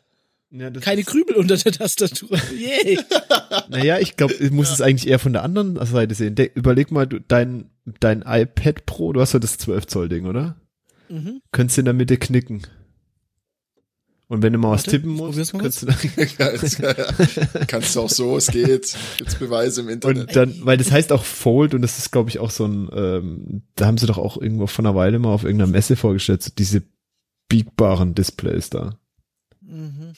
Ja, 0.51 0.69
das 0.69 0.83
Keine 0.83 1.01
ist- 1.01 1.07
Krübel 1.07 1.35
unter 1.35 1.57
der 1.57 1.71
Tastatur. 1.71 2.37
Yay. 2.55 2.99
Naja, 3.69 3.99
ich 3.99 4.17
glaube, 4.17 4.33
ich 4.35 4.51
muss 4.51 4.71
es 4.71 4.81
eigentlich 4.81 5.07
eher 5.09 5.19
von 5.19 5.33
der 5.33 5.43
anderen 5.43 5.83
Seite 5.85 6.13
sehen. 6.15 6.35
De 6.35 6.51
überleg 6.53 6.91
mal, 6.91 7.07
du, 7.07 7.19
dein, 7.19 7.69
dein 7.99 8.23
iPad 8.25 8.85
Pro, 8.85 9.13
du 9.13 9.21
hast 9.21 9.33
ja 9.33 9.39
das 9.39 9.57
12 9.57 9.87
Zoll 9.87 10.09
Ding, 10.09 10.25
oder? 10.25 10.55
Mhm. 11.09 11.41
Könntest 11.51 11.77
du 11.77 11.81
in 11.81 11.85
der 11.85 11.93
Mitte 11.93 12.17
knicken. 12.17 12.61
Und 14.33 14.41
wenn 14.41 14.51
du 14.51 14.57
mal 14.57 14.71
was 14.71 14.87
Warte, 14.87 14.89
tippen 14.89 15.13
ich 15.13 15.17
musst, 15.19 15.51
könntest 15.51 15.83
du 15.83 15.85
dann, 16.39 17.67
Kannst 17.67 17.95
du 17.95 17.99
auch 17.99 18.09
so, 18.09 18.35
es 18.35 18.47
geht. 18.47 18.95
Gibt's 19.17 19.35
Beweise 19.35 19.81
im 19.81 19.89
Internet. 19.89 20.29
und 20.29 20.35
dann, 20.35 20.65
weil 20.65 20.75
das 20.75 20.91
heißt 20.91 21.11
auch 21.11 21.23
Fold 21.23 21.75
und 21.75 21.83
das 21.83 21.99
ist, 21.99 22.11
glaube 22.11 22.31
ich, 22.31 22.39
auch 22.39 22.49
so 22.49 22.65
ein, 22.65 22.89
ähm, 22.95 23.61
da 23.75 23.85
haben 23.85 23.99
sie 23.99 24.07
doch 24.07 24.17
auch 24.17 24.41
irgendwo 24.41 24.65
vor 24.65 24.83
einer 24.83 24.95
Weile 24.95 25.19
mal 25.19 25.29
auf 25.29 25.43
irgendeiner 25.43 25.69
Messe 25.69 25.95
vorgestellt, 25.95 26.41
so 26.41 26.49
diese 26.57 26.81
biegbaren 27.47 28.15
Displays 28.15 28.71
da. 28.71 28.97
Mhm. 29.61 30.13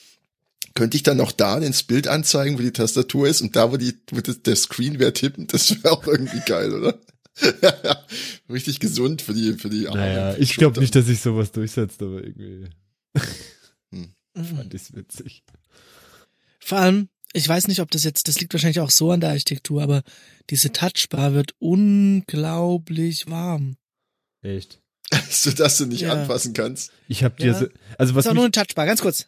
könnte 0.74 0.96
ich 0.96 1.02
dann 1.02 1.20
auch 1.20 1.32
da 1.32 1.58
ins 1.58 1.82
Bild 1.82 2.08
anzeigen, 2.08 2.56
wo 2.56 2.62
die 2.62 2.72
Tastatur 2.72 3.28
ist 3.28 3.42
und 3.42 3.54
da, 3.54 3.70
wo 3.70 3.76
die, 3.76 3.98
wo 4.10 4.22
das, 4.22 4.40
der 4.40 4.56
Screen 4.56 4.98
wäre 4.98 5.12
tippen, 5.12 5.46
das 5.46 5.70
wäre 5.70 5.92
auch 5.92 6.06
irgendwie 6.06 6.40
geil, 6.46 6.72
oder? 6.72 6.98
Richtig 8.50 8.80
gesund 8.80 9.20
für 9.20 9.34
die, 9.34 9.52
für 9.52 9.68
die 9.68 9.88
Arme. 9.88 10.00
Naja, 10.00 10.36
ich 10.38 10.56
glaube 10.56 10.80
nicht, 10.80 10.94
dass 10.94 11.04
sich 11.04 11.20
sowas 11.20 11.52
durchsetzt, 11.52 12.00
aber 12.00 12.24
irgendwie. 12.24 12.70
Fand 14.44 14.74
ich's 14.74 14.94
witzig. 14.94 15.42
Vor 16.60 16.78
allem, 16.78 17.08
ich 17.32 17.48
weiß 17.48 17.68
nicht, 17.68 17.80
ob 17.80 17.90
das 17.90 18.04
jetzt, 18.04 18.28
das 18.28 18.40
liegt 18.40 18.52
wahrscheinlich 18.54 18.80
auch 18.80 18.90
so 18.90 19.10
an 19.10 19.20
der 19.20 19.30
Architektur, 19.30 19.82
aber 19.82 20.02
diese 20.50 20.72
Touchbar 20.72 21.34
wird 21.34 21.54
unglaublich 21.58 23.30
warm. 23.30 23.76
Echt? 24.42 24.80
so 25.30 25.50
dass 25.50 25.78
du 25.78 25.86
nicht 25.86 26.02
ja. 26.02 26.12
anfassen 26.12 26.52
kannst. 26.52 26.92
Ich 27.08 27.22
habe 27.22 27.36
dir, 27.36 27.52
ja. 27.52 27.54
so, 27.54 27.66
also 27.98 28.14
was 28.14 28.24
ist 28.24 28.28
auch 28.28 28.32
mich, 28.32 28.36
nur 28.36 28.44
eine 28.44 28.52
Touchbar, 28.52 28.86
ganz 28.86 29.02
kurz. 29.02 29.26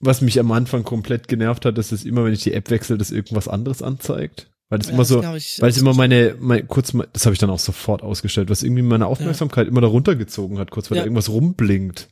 Was 0.00 0.20
mich 0.20 0.38
am 0.38 0.52
Anfang 0.52 0.84
komplett 0.84 1.28
genervt 1.28 1.64
hat, 1.64 1.78
ist, 1.78 1.92
dass 1.92 2.04
immer, 2.04 2.24
wenn 2.24 2.32
ich 2.32 2.42
die 2.42 2.52
App 2.52 2.70
wechsle, 2.70 2.98
das 2.98 3.10
irgendwas 3.10 3.48
anderes 3.48 3.82
anzeigt. 3.82 4.50
Weil 4.68 4.80
das 4.80 4.88
ja, 4.88 4.94
immer 4.94 5.04
so, 5.04 5.22
ich, 5.34 5.60
weil 5.60 5.70
es 5.70 5.78
immer 5.78 5.94
meine, 5.94 6.36
mein, 6.38 6.68
kurz, 6.68 6.92
das 7.12 7.24
habe 7.24 7.32
ich 7.32 7.38
dann 7.38 7.48
auch 7.48 7.58
sofort 7.58 8.02
ausgestellt, 8.02 8.50
was 8.50 8.62
irgendwie 8.62 8.82
meine 8.82 9.06
Aufmerksamkeit 9.06 9.66
ja. 9.66 9.70
immer 9.70 9.80
da 9.80 9.86
runtergezogen 9.86 10.58
hat, 10.58 10.70
kurz 10.70 10.90
weil 10.90 10.96
ja. 10.96 11.02
da 11.02 11.06
irgendwas 11.06 11.30
rumblinkt. 11.30 12.08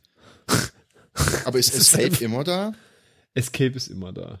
Aber 1.45 1.59
ist 1.59 1.73
Escape 1.73 2.23
immer 2.23 2.43
da? 2.43 2.73
Escape 3.33 3.75
ist 3.75 3.87
immer 3.87 4.13
da. 4.13 4.39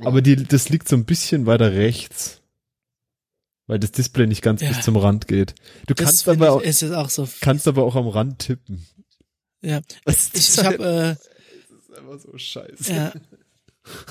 Aber 0.00 0.22
die, 0.22 0.36
das 0.36 0.68
liegt 0.68 0.88
so 0.88 0.96
ein 0.96 1.04
bisschen 1.04 1.46
weiter 1.46 1.72
rechts. 1.72 2.40
Weil 3.66 3.78
das 3.78 3.92
Display 3.92 4.26
nicht 4.26 4.42
ganz 4.42 4.60
ja. 4.60 4.68
bis 4.68 4.82
zum 4.82 4.96
Rand 4.96 5.26
geht. 5.26 5.54
Du 5.86 5.94
das 5.94 6.04
kannst 6.04 6.28
aber 6.28 6.62
ich, 6.62 6.82
auch, 6.84 6.92
auch 6.92 7.10
so 7.10 7.26
kannst 7.40 7.66
aber 7.66 7.84
auch 7.84 7.96
am 7.96 8.08
Rand 8.08 8.40
tippen. 8.40 8.86
Ja. 9.62 9.80
ich, 10.06 10.34
ich 10.34 10.58
habe 10.62 10.74
äh, 10.76 11.16
das 11.70 11.78
ist 11.78 11.98
einfach 11.98 12.18
so 12.20 12.36
scheiße. 12.36 12.92
Ja. 12.92 13.12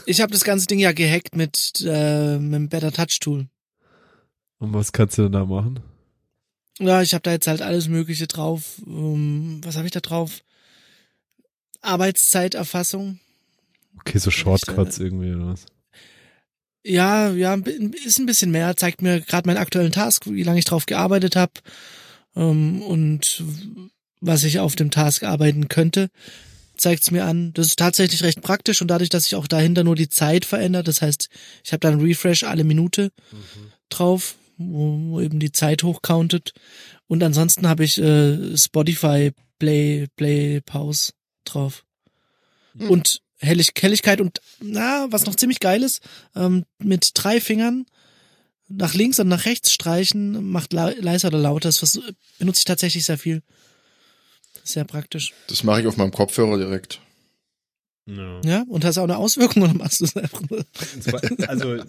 Ich 0.06 0.22
habe 0.22 0.32
das 0.32 0.44
ganze 0.44 0.68
Ding 0.68 0.80
ja 0.80 0.92
gehackt 0.92 1.36
mit, 1.36 1.84
äh, 1.86 2.38
mit 2.38 2.54
dem 2.54 2.70
Better 2.70 2.92
Touch 2.92 3.20
Tool. 3.20 3.48
Und 4.60 4.74
was 4.74 4.92
kannst 4.92 5.18
du 5.18 5.24
denn 5.24 5.34
da 5.34 5.46
machen? 5.46 5.80
Ja, 6.80 7.02
ich 7.02 7.14
habe 7.14 7.22
da 7.22 7.32
jetzt 7.32 7.48
halt 7.48 7.62
alles 7.62 7.88
Mögliche 7.88 8.28
drauf. 8.28 8.82
Um, 8.86 9.64
was 9.64 9.76
habe 9.76 9.86
ich 9.86 9.92
da 9.92 10.00
drauf? 10.00 10.42
Arbeitszeiterfassung. 11.84 13.20
Okay, 14.00 14.18
so 14.18 14.32
Shortcuts 14.32 15.00
irgendwie 15.00 15.34
oder 15.34 15.48
was? 15.48 15.66
Ja, 16.86 17.32
ja, 17.32 17.56
ist 18.06 18.20
ein 18.20 18.26
bisschen 18.26 18.52
mehr. 18.52 18.76
Zeigt 18.76 19.02
mir 19.02 19.22
gerade 19.22 19.48
meinen 19.48 19.58
aktuellen 19.58 19.92
Task, 19.92 20.26
wie 20.28 20.44
lange 20.44 20.60
ich 20.60 20.66
drauf 20.66 20.86
gearbeitet 20.86 21.36
habe 21.36 21.54
ähm, 22.36 22.82
und 22.82 23.44
was 24.20 24.44
ich 24.44 24.60
auf 24.60 24.76
dem 24.76 24.92
Task 24.92 25.24
arbeiten 25.24 25.70
könnte 25.70 26.10
zeigt's 26.78 27.12
mir 27.12 27.26
an. 27.26 27.54
Das 27.54 27.68
ist 27.68 27.80
tatsächlich 27.80 28.24
recht 28.24 28.42
praktisch 28.42 28.82
und 28.82 28.90
dadurch, 28.90 29.10
dass 29.10 29.24
sich 29.26 29.36
auch 29.36 29.48
dahinter 29.48 29.84
nur 29.84 29.96
die 29.96 30.10
Zeit 30.10 30.46
verändert, 30.46 30.88
das 30.88 31.02
heißt, 31.02 31.30
ich 31.64 31.72
habe 31.72 31.80
dann 31.80 32.02
Refresh 32.02 32.44
alle 32.44 32.64
Minute 32.64 33.12
mhm. 33.32 33.72
drauf, 33.90 34.36
wo, 34.58 35.00
wo 35.10 35.22
eben 35.22 35.40
die 35.40 35.52
Zeit 35.52 35.84
hochcountet. 35.84 36.54
Und 37.08 37.24
ansonsten 37.24 37.68
habe 37.68 37.84
ich 37.84 38.00
äh, 38.00 38.58
Spotify 38.58 39.32
Play, 39.60 40.08
Play, 40.16 40.62
Pause 40.62 41.14
drauf. 41.44 41.86
Mhm. 42.74 42.90
Und 42.90 43.22
Hellig, 43.40 43.72
Helligkeit 43.78 44.22
und 44.22 44.40
na, 44.62 45.08
was 45.10 45.26
noch 45.26 45.36
ziemlich 45.36 45.60
geil 45.60 45.84
ist, 45.84 46.02
ähm, 46.34 46.64
mit 46.80 47.12
drei 47.14 47.42
Fingern 47.42 47.86
nach 48.70 48.94
links 48.94 49.20
und 49.20 49.28
nach 49.28 49.46
rechts 49.46 49.72
streichen, 49.72 50.50
macht 50.50 50.74
leiser 50.74 51.28
oder 51.28 51.40
lauter. 51.40 51.70
Das 51.70 52.00
benutze 52.40 52.60
ich 52.60 52.66
tatsächlich 52.66 53.06
sehr 53.06 53.18
viel. 53.18 53.42
Sehr 54.64 54.86
praktisch. 54.86 55.34
Das 55.48 55.64
mache 55.64 55.82
ich 55.82 55.88
auf 55.88 55.98
meinem 55.98 56.12
Kopfhörer 56.12 56.58
direkt. 56.58 57.02
Ja. 58.06 58.42
ja, 58.44 58.66
und 58.68 58.84
hast 58.84 58.96
du 58.96 59.02
auch 59.02 59.06
eine 59.06 59.18
Auswirkung 59.18 59.64
oder 59.64 59.74
machst 59.74 60.02
du 60.02 60.06
es 60.06 60.16
einfach 60.16 60.42
nur? 60.50 60.66
Also, 61.48 61.84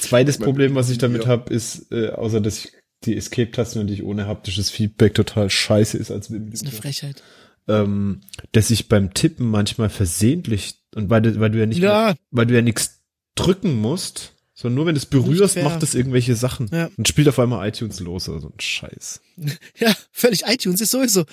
zweites 0.00 0.38
Problem, 0.38 0.74
was 0.74 0.90
ich 0.90 0.98
damit 0.98 1.24
ja. 1.24 1.28
habe, 1.28 1.52
ist, 1.52 1.92
äh, 1.92 2.10
außer 2.10 2.40
dass 2.40 2.64
ich 2.64 2.72
die 3.04 3.16
Escape-Taste 3.16 3.78
natürlich 3.78 4.02
ohne 4.02 4.26
haptisches 4.26 4.70
Feedback 4.70 5.14
total 5.14 5.50
scheiße 5.50 5.96
ist 5.96 6.10
als 6.10 6.28
Das 6.28 6.38
ist 6.38 6.62
eine 6.62 6.72
Frechheit. 6.72 7.22
Ähm, 7.68 8.22
dass 8.52 8.70
ich 8.70 8.88
beim 8.88 9.14
Tippen 9.14 9.48
manchmal 9.48 9.88
versehentlich, 9.88 10.74
und 10.94 11.10
weil 11.10 11.22
du, 11.22 11.38
weil 11.38 11.50
du 11.50 11.58
ja 11.58 11.66
nicht, 11.66 11.80
ja. 11.80 12.06
Mehr, 12.06 12.16
weil 12.30 12.46
du 12.46 12.54
ja 12.54 12.62
nichts 12.62 13.00
drücken 13.34 13.80
musst, 13.80 14.34
sondern 14.54 14.76
nur 14.76 14.86
wenn 14.86 14.94
du 14.94 14.98
es 14.98 15.06
berührst, 15.06 15.56
macht 15.62 15.82
es 15.82 15.94
irgendwelche 15.94 16.34
Sachen. 16.34 16.68
Ja. 16.72 16.90
Und 16.96 17.08
spielt 17.08 17.28
auf 17.28 17.38
einmal 17.38 17.66
iTunes 17.68 18.00
los 18.00 18.28
oder 18.28 18.40
so 18.40 18.48
ein 18.48 18.60
Scheiß. 18.60 19.20
Ja, 19.78 19.94
völlig 20.10 20.42
iTunes 20.46 20.80
ist 20.80 20.90
sowieso 20.90 21.24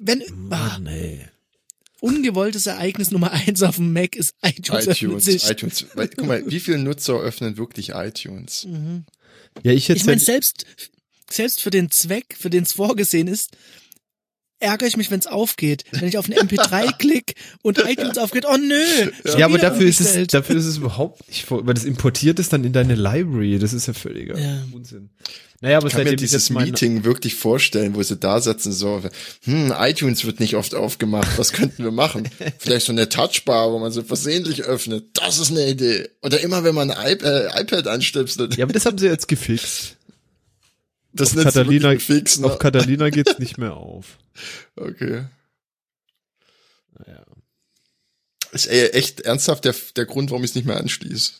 wenn 0.00 0.22
Mann, 0.34 0.86
ey. 0.86 1.26
ungewolltes 2.00 2.66
Ereignis 2.66 3.10
Nummer 3.10 3.32
eins 3.32 3.62
auf 3.62 3.76
dem 3.76 3.92
Mac 3.92 4.16
ist 4.16 4.34
iTunes. 4.42 4.86
iTunes, 4.86 5.50
iTunes. 5.50 5.86
Guck 5.94 6.26
mal, 6.26 6.44
wie 6.46 6.60
viele 6.60 6.78
Nutzer 6.78 7.18
öffnen 7.18 7.56
wirklich 7.56 7.90
iTunes? 7.90 8.64
Mhm. 8.64 9.04
Ja, 9.62 9.72
ich 9.72 9.88
jetzt. 9.88 10.00
Ich 10.00 10.06
meine, 10.06 10.20
selbst, 10.20 10.66
selbst 11.30 11.62
für 11.62 11.70
den 11.70 11.90
Zweck, 11.90 12.36
für 12.38 12.50
den 12.50 12.64
es 12.64 12.72
vorgesehen 12.72 13.28
ist, 13.28 13.56
ärgere 14.60 14.88
ich 14.88 14.96
mich, 14.96 15.10
wenn 15.10 15.20
es 15.20 15.26
aufgeht. 15.26 15.84
Wenn 15.92 16.08
ich 16.08 16.18
auf 16.18 16.26
eine 16.26 16.36
MP3 16.36 16.96
klick 16.98 17.34
und 17.62 17.78
iTunes 17.78 18.18
aufgeht, 18.18 18.44
oh 18.48 18.56
nö. 18.56 19.10
Ja, 19.36 19.46
aber 19.46 19.58
dafür 19.58 19.86
ist 19.86 20.00
es, 20.00 20.26
dafür 20.28 20.56
ist 20.56 20.66
es 20.66 20.78
überhaupt 20.78 21.26
nicht, 21.28 21.50
weil 21.50 21.74
das 21.74 21.84
importiert 21.84 22.38
ist 22.38 22.52
dann 22.52 22.64
in 22.64 22.72
deine 22.72 22.94
Library. 22.94 23.58
Das 23.58 23.72
ist 23.72 23.86
ja 23.86 23.92
völliger 23.92 24.38
ja. 24.38 24.62
Unsinn. 24.72 25.10
Naja, 25.60 25.78
aber 25.78 25.86
ich 25.86 25.94
kann 25.94 26.04
mir 26.04 26.16
dieses 26.16 26.50
Meeting 26.50 27.04
wirklich 27.04 27.34
vorstellen, 27.34 27.94
wo 27.94 28.02
sie 28.02 28.16
da 28.16 28.40
sitzen, 28.40 28.72
so, 28.72 29.02
hm, 29.44 29.72
iTunes 29.78 30.26
wird 30.26 30.38
nicht 30.38 30.54
oft 30.54 30.74
aufgemacht, 30.74 31.38
was 31.38 31.52
könnten 31.52 31.82
wir 31.82 31.92
machen? 31.92 32.28
Vielleicht 32.58 32.86
so 32.86 32.92
eine 32.92 33.08
Touchbar, 33.08 33.72
wo 33.72 33.78
man 33.78 33.90
so 33.90 34.02
versehentlich 34.02 34.64
öffnet, 34.64 35.06
das 35.14 35.38
ist 35.38 35.50
eine 35.50 35.66
Idee. 35.66 36.10
Oder 36.22 36.40
immer, 36.40 36.62
wenn 36.62 36.74
man 36.74 36.90
ein 36.90 37.12
iPad, 37.12 37.56
äh, 37.56 37.62
iPad 37.62 37.88
anstöpselt. 37.88 38.56
Ja, 38.56 38.64
aber 38.64 38.74
das 38.74 38.84
haben 38.84 38.98
sie 38.98 39.06
jetzt 39.06 39.28
gefixt. 39.28 39.96
Das 41.16 41.36
auf 41.36 41.44
Catalina, 41.44 41.98
fix, 41.98 42.38
ne? 42.38 42.46
auf 42.46 42.58
Catalina 42.58 43.10
geht's 43.10 43.38
nicht 43.38 43.58
mehr 43.58 43.74
auf. 43.74 44.18
Okay. 44.78 45.24
Naja. 46.98 47.24
Ist 48.52 48.66
echt 48.66 49.22
ernsthaft 49.22 49.64
der, 49.64 49.74
der 49.96 50.04
Grund, 50.04 50.30
warum 50.30 50.44
ich 50.44 50.50
es 50.50 50.54
nicht 50.54 50.66
mehr 50.66 50.76
anschließe. 50.76 51.32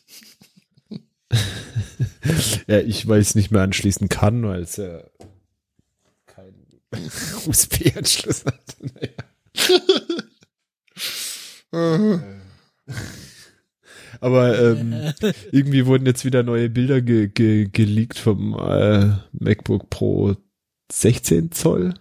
ja, 2.66 2.78
ich, 2.80 3.06
weil 3.06 3.20
ich 3.20 3.28
es 3.28 3.34
nicht 3.34 3.50
mehr 3.50 3.60
anschließen 3.60 4.08
kann, 4.08 4.42
weil 4.44 4.62
es 4.62 4.76
ja 4.76 5.02
keinen 6.24 6.80
USB-Anschluss 7.46 8.46
hat. 8.46 8.76
Naja. 8.80 9.12
Aber 14.20 14.58
ähm, 14.58 15.12
irgendwie 15.52 15.86
wurden 15.86 16.06
jetzt 16.06 16.24
wieder 16.24 16.42
neue 16.42 16.70
Bilder 16.70 17.00
ge 17.00 17.28
ge 17.28 17.68
geleakt 17.70 18.18
vom 18.18 18.54
äh, 18.58 19.16
MacBook 19.32 19.90
Pro 19.90 20.36
16 20.92 21.52
Zoll. 21.52 21.94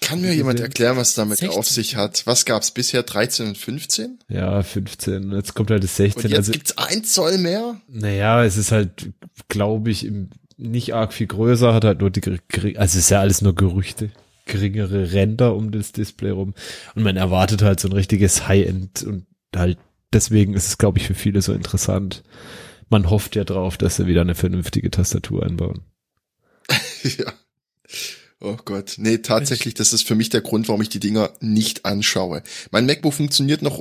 Kann 0.00 0.22
mir 0.22 0.34
jemand 0.34 0.58
erklären, 0.58 0.96
was 0.96 1.14
damit 1.14 1.38
16? 1.38 1.58
auf 1.58 1.68
sich 1.68 1.94
hat? 1.94 2.26
Was 2.26 2.44
gab's 2.44 2.72
bisher? 2.72 3.02
13 3.02 3.48
und 3.48 3.58
15? 3.58 4.18
Ja, 4.28 4.62
15. 4.62 5.30
Jetzt 5.32 5.54
kommt 5.54 5.70
halt 5.70 5.84
das 5.84 5.96
16. 5.96 6.24
Und 6.24 6.30
jetzt 6.30 6.38
also, 6.38 6.52
gibt's 6.52 6.78
ein 6.78 7.04
Zoll 7.04 7.38
mehr? 7.38 7.80
Naja, 7.86 8.42
es 8.44 8.56
ist 8.56 8.72
halt, 8.72 9.12
glaube 9.48 9.90
ich, 9.90 10.04
im, 10.04 10.30
nicht 10.56 10.94
arg 10.94 11.12
viel 11.12 11.26
größer, 11.26 11.74
hat 11.74 11.84
halt 11.84 12.00
nur 12.00 12.10
die, 12.10 12.22
also 12.26 12.78
es 12.78 12.94
ist 12.96 13.10
ja 13.10 13.20
alles 13.20 13.40
nur 13.40 13.54
Gerüchte. 13.54 14.10
Geringere 14.46 15.12
Ränder 15.12 15.54
um 15.54 15.70
das 15.70 15.92
Display 15.92 16.30
rum. 16.30 16.54
Und 16.94 17.02
man 17.04 17.16
erwartet 17.16 17.62
halt 17.62 17.78
so 17.78 17.88
ein 17.88 17.92
richtiges 17.92 18.48
High-End 18.48 19.04
und 19.04 19.26
halt 19.54 19.78
deswegen 20.12 20.54
ist 20.54 20.66
es, 20.66 20.78
glaube 20.78 20.98
ich, 20.98 21.06
für 21.06 21.14
viele 21.14 21.42
so 21.42 21.52
interessant. 21.52 22.22
Man 22.88 23.08
hofft 23.08 23.36
ja 23.36 23.44
drauf, 23.44 23.78
dass 23.78 23.96
sie 23.96 24.06
wieder 24.06 24.20
eine 24.22 24.34
vernünftige 24.34 24.90
Tastatur 24.90 25.44
einbauen. 25.44 25.82
ja. 27.02 27.32
Oh 28.40 28.56
Gott. 28.64 28.94
Nee, 28.96 29.18
tatsächlich, 29.18 29.74
das 29.74 29.92
ist 29.92 30.06
für 30.06 30.14
mich 30.14 30.30
der 30.30 30.40
Grund, 30.40 30.68
warum 30.68 30.80
ich 30.80 30.88
die 30.88 31.00
Dinger 31.00 31.30
nicht 31.40 31.84
anschaue. 31.84 32.42
Mein 32.70 32.86
MacBook 32.86 33.12
funktioniert 33.12 33.62
noch 33.62 33.78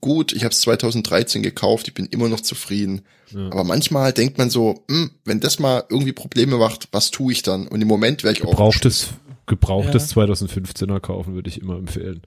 gut. 0.00 0.32
Ich 0.32 0.44
habe 0.44 0.52
es 0.52 0.60
2013 0.60 1.42
gekauft. 1.42 1.88
Ich 1.88 1.94
bin 1.94 2.06
immer 2.06 2.28
noch 2.28 2.40
zufrieden. 2.40 3.02
Ja. 3.30 3.46
Aber 3.46 3.64
manchmal 3.64 4.12
denkt 4.12 4.38
man 4.38 4.50
so, 4.50 4.84
hm, 4.90 5.10
wenn 5.24 5.40
das 5.40 5.58
mal 5.58 5.84
irgendwie 5.90 6.12
Probleme 6.12 6.56
macht, 6.56 6.88
was 6.92 7.10
tue 7.10 7.32
ich 7.32 7.42
dann? 7.42 7.68
Und 7.68 7.82
im 7.82 7.88
Moment 7.88 8.22
wäre 8.22 8.32
ich 8.32 8.40
gebrauchtes, 8.40 9.08
auch 9.08 9.46
gebrauchtes 9.46 10.14
ja. 10.14 10.22
2015er 10.22 11.00
kaufen 11.00 11.34
würde 11.34 11.50
ich 11.50 11.60
immer 11.60 11.76
empfehlen. 11.76 12.22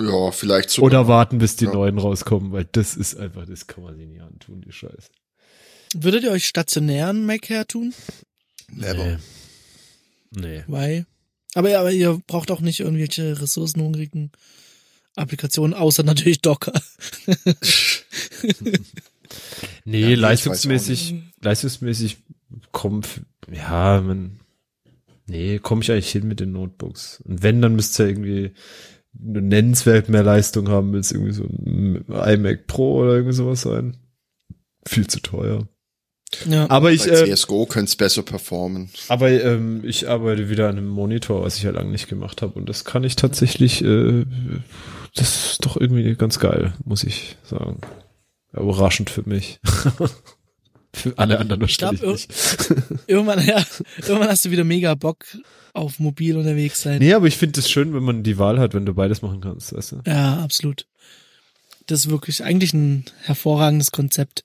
Ja, 0.00 0.30
vielleicht 0.30 0.70
so. 0.70 0.82
Oder 0.82 1.08
warten, 1.08 1.38
bis 1.38 1.56
die 1.56 1.66
ja. 1.66 1.72
neuen 1.72 1.98
rauskommen, 1.98 2.52
weil 2.52 2.66
das 2.72 2.96
ist 2.96 3.16
einfach, 3.16 3.46
das 3.46 3.66
kann 3.66 3.84
man 3.84 3.96
sich 3.96 4.06
nicht 4.06 4.22
antun, 4.22 4.60
die 4.62 4.72
Scheiße. 4.72 5.10
Würdet 5.94 6.24
ihr 6.24 6.30
euch 6.30 6.46
stationären 6.46 7.26
Mac 7.26 7.48
her 7.48 7.66
tun? 7.66 7.94
Never. 8.70 9.18
Nee. 10.30 10.40
Nee. 10.40 10.64
Weil. 10.66 11.06
Aber, 11.54 11.68
ja, 11.70 11.80
aber 11.80 11.92
ihr 11.92 12.20
braucht 12.26 12.50
auch 12.50 12.60
nicht 12.60 12.80
irgendwelche 12.80 13.40
ressourcenhungrigen 13.40 14.32
Applikationen, 15.16 15.74
außer 15.74 16.02
natürlich 16.02 16.40
Docker. 16.40 16.72
nee, 19.84 20.10
ja, 20.12 20.16
leistungsmäßig, 20.16 21.14
leistungsmäßig 21.42 22.16
kommt, 22.70 23.20
ja, 23.50 24.00
man, 24.00 24.40
nee, 25.26 25.58
komme 25.58 25.82
ich 25.82 25.92
eigentlich 25.92 26.10
hin 26.10 26.26
mit 26.26 26.40
den 26.40 26.52
Notebooks. 26.52 27.20
Und 27.26 27.42
wenn, 27.42 27.60
dann 27.60 27.76
müsste 27.76 28.04
ja 28.04 28.08
irgendwie 28.08 28.52
nennenswert 29.18 30.08
mehr 30.08 30.22
Leistung 30.22 30.68
haben 30.68 30.92
willst, 30.92 31.12
irgendwie 31.12 31.32
so 31.32 31.44
ein 31.44 32.04
iMac 32.08 32.66
Pro 32.66 33.00
oder 33.02 33.14
irgendwie 33.14 33.34
sowas 33.34 33.62
sein. 33.62 33.96
Viel 34.86 35.06
zu 35.06 35.20
teuer. 35.20 35.68
Ja. 36.46 36.68
Aber 36.70 36.92
ich, 36.92 37.04
Bei 37.04 37.10
äh, 37.10 37.34
CSGO 37.34 37.66
könnte 37.66 37.90
es 37.90 37.96
besser 37.96 38.22
performen. 38.22 38.90
aber 39.08 39.30
ähm, 39.30 39.82
ich 39.84 40.08
arbeite 40.08 40.48
wieder 40.48 40.68
an 40.68 40.78
einem 40.78 40.88
Monitor, 40.88 41.42
was 41.42 41.56
ich 41.56 41.62
ja 41.62 41.70
lange 41.70 41.90
nicht 41.90 42.08
gemacht 42.08 42.42
habe. 42.42 42.54
Und 42.54 42.68
das 42.68 42.84
kann 42.84 43.04
ich 43.04 43.16
tatsächlich, 43.16 43.84
äh, 43.84 44.24
das 45.14 45.52
ist 45.52 45.64
doch 45.64 45.76
irgendwie 45.76 46.14
ganz 46.14 46.38
geil, 46.38 46.72
muss 46.84 47.04
ich 47.04 47.36
sagen. 47.44 47.80
Überraschend 48.52 49.10
für 49.10 49.28
mich. 49.28 49.60
für 50.94 51.18
alle 51.18 51.38
anderen 51.38 51.62
Ich 51.64 51.78
glaub, 51.78 52.00
nicht. 52.00 52.32
Irgendwann, 53.06 53.44
ja, 53.46 53.64
irgendwann 53.98 54.28
hast 54.28 54.44
du 54.44 54.50
wieder 54.50 54.64
mega 54.64 54.94
Bock 54.94 55.24
auf 55.72 55.98
mobil 55.98 56.36
unterwegs 56.36 56.82
sein. 56.82 56.98
Nee, 56.98 57.14
aber 57.14 57.26
ich 57.26 57.36
finde 57.36 57.60
es 57.60 57.70
schön, 57.70 57.94
wenn 57.94 58.02
man 58.02 58.22
die 58.22 58.38
Wahl 58.38 58.58
hat, 58.60 58.74
wenn 58.74 58.84
du 58.84 58.94
beides 58.94 59.22
machen 59.22 59.40
kannst, 59.40 59.74
weißt 59.74 59.92
du? 59.92 60.02
Ja, 60.06 60.42
absolut. 60.42 60.86
Das 61.86 62.00
ist 62.00 62.10
wirklich 62.10 62.44
eigentlich 62.44 62.74
ein 62.74 63.06
hervorragendes 63.22 63.90
Konzept. 63.90 64.44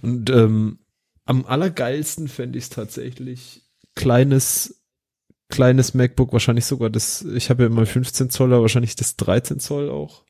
Und 0.00 0.30
ähm, 0.30 0.78
am 1.26 1.44
allergeilsten 1.44 2.28
fände 2.28 2.58
ich 2.58 2.64
es 2.64 2.70
tatsächlich 2.70 3.62
kleines 3.94 4.82
kleines 5.52 5.94
MacBook, 5.94 6.32
wahrscheinlich 6.32 6.64
sogar 6.64 6.90
das, 6.90 7.22
ich 7.22 7.50
habe 7.50 7.64
ja 7.64 7.68
immer 7.68 7.86
15 7.86 8.30
Zoller, 8.30 8.62
wahrscheinlich 8.62 8.96
das 8.96 9.16
13 9.16 9.60
Zoll 9.60 9.90
auch. 9.90 10.24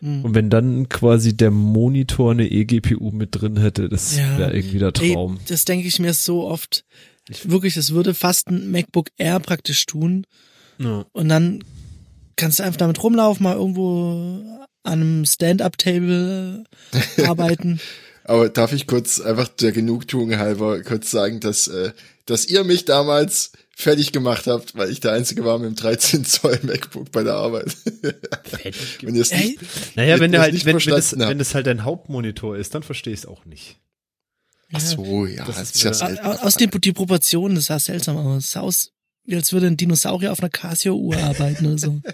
Hm. 0.00 0.24
Und 0.24 0.34
wenn 0.34 0.50
dann 0.50 0.88
quasi 0.88 1.36
der 1.36 1.50
Monitor 1.50 2.32
eine 2.32 2.50
eGPU 2.50 3.10
mit 3.12 3.30
drin 3.32 3.56
hätte, 3.58 3.88
das 3.88 4.16
Ja. 4.16 4.38
wäre 4.38 4.54
irgendwie 4.54 4.78
der 4.78 4.92
Traum. 4.92 5.34
Ey, 5.36 5.40
das 5.48 5.64
denke 5.64 5.88
ich 5.88 5.98
mir 5.98 6.12
so 6.14 6.44
oft. 6.46 6.84
Wirklich, 7.44 7.76
es 7.76 7.92
würde 7.92 8.14
fast 8.14 8.48
ein 8.48 8.70
MacBook 8.70 9.08
Air 9.16 9.40
praktisch 9.40 9.84
tun. 9.86 10.24
Ja. 10.78 11.04
Und 11.12 11.28
dann 11.28 11.64
kannst 12.36 12.58
du 12.58 12.62
einfach 12.62 12.76
damit 12.78 13.02
rumlaufen, 13.02 13.42
mal 13.44 13.56
irgendwo 13.56 14.42
an 14.82 15.00
einem 15.00 15.24
Stand-up-Table 15.24 16.64
arbeiten. 17.26 17.80
Aber 18.28 18.48
darf 18.48 18.72
ich 18.72 18.86
kurz 18.88 19.20
einfach 19.20 19.46
der 19.48 19.70
Genugtuung 19.70 20.36
halber 20.36 20.82
kurz 20.82 21.10
sagen, 21.12 21.38
dass, 21.40 21.68
äh, 21.68 21.92
dass 22.26 22.44
ihr 22.44 22.64
mich 22.64 22.84
damals 22.84 23.52
fertig 23.76 24.10
gemacht 24.10 24.46
habt, 24.48 24.74
weil 24.76 24.90
ich 24.90 24.98
der 24.98 25.12
Einzige 25.12 25.44
war 25.44 25.58
mit 25.58 25.68
dem 25.68 25.76
13 25.76 26.24
Zoll 26.24 26.58
MacBook 26.62 27.12
bei 27.12 27.22
der 27.22 27.34
Arbeit. 27.34 27.76
wenn 29.02 29.14
ihr 29.14 29.22
es 29.22 29.30
Ey, 29.30 29.50
nicht, 29.50 29.96
Naja, 29.96 30.18
wenn 30.18 30.32
ihr's 30.32 30.40
halt, 30.42 30.54
nicht 30.54 30.64
wenn, 30.66 30.74
wenn, 30.76 30.90
das, 30.94 31.16
wenn 31.16 31.38
das 31.38 31.54
halt 31.54 31.66
dein 31.68 31.84
Hauptmonitor 31.84 32.56
ist, 32.56 32.74
dann 32.74 32.82
verstehe 32.82 33.12
ich 33.12 33.20
es 33.20 33.26
auch 33.26 33.44
nicht. 33.44 33.78
ach 34.72 34.80
so, 34.80 35.26
ja, 35.26 35.44
Das 35.44 35.56
das 35.56 35.70
ist 35.76 35.82
ja 35.84 35.94
selten. 35.94 36.24
Au- 36.26 36.32
Aus 36.32 36.56
den 36.56 36.70
die 36.70 36.92
Proportionen, 36.92 37.54
das 37.54 37.66
sah 37.66 37.78
seltsam 37.78 38.16
aus. 38.16 38.42
Das 38.42 38.50
sah 38.52 38.60
aus, 38.62 38.92
wie 39.24 39.36
als 39.36 39.52
würde 39.52 39.68
ein 39.68 39.76
Dinosaurier 39.76 40.32
auf 40.32 40.40
einer 40.40 40.50
Casio-Uhr 40.50 41.16
arbeiten 41.18 41.66
oder 41.66 41.78
so. 41.78 42.00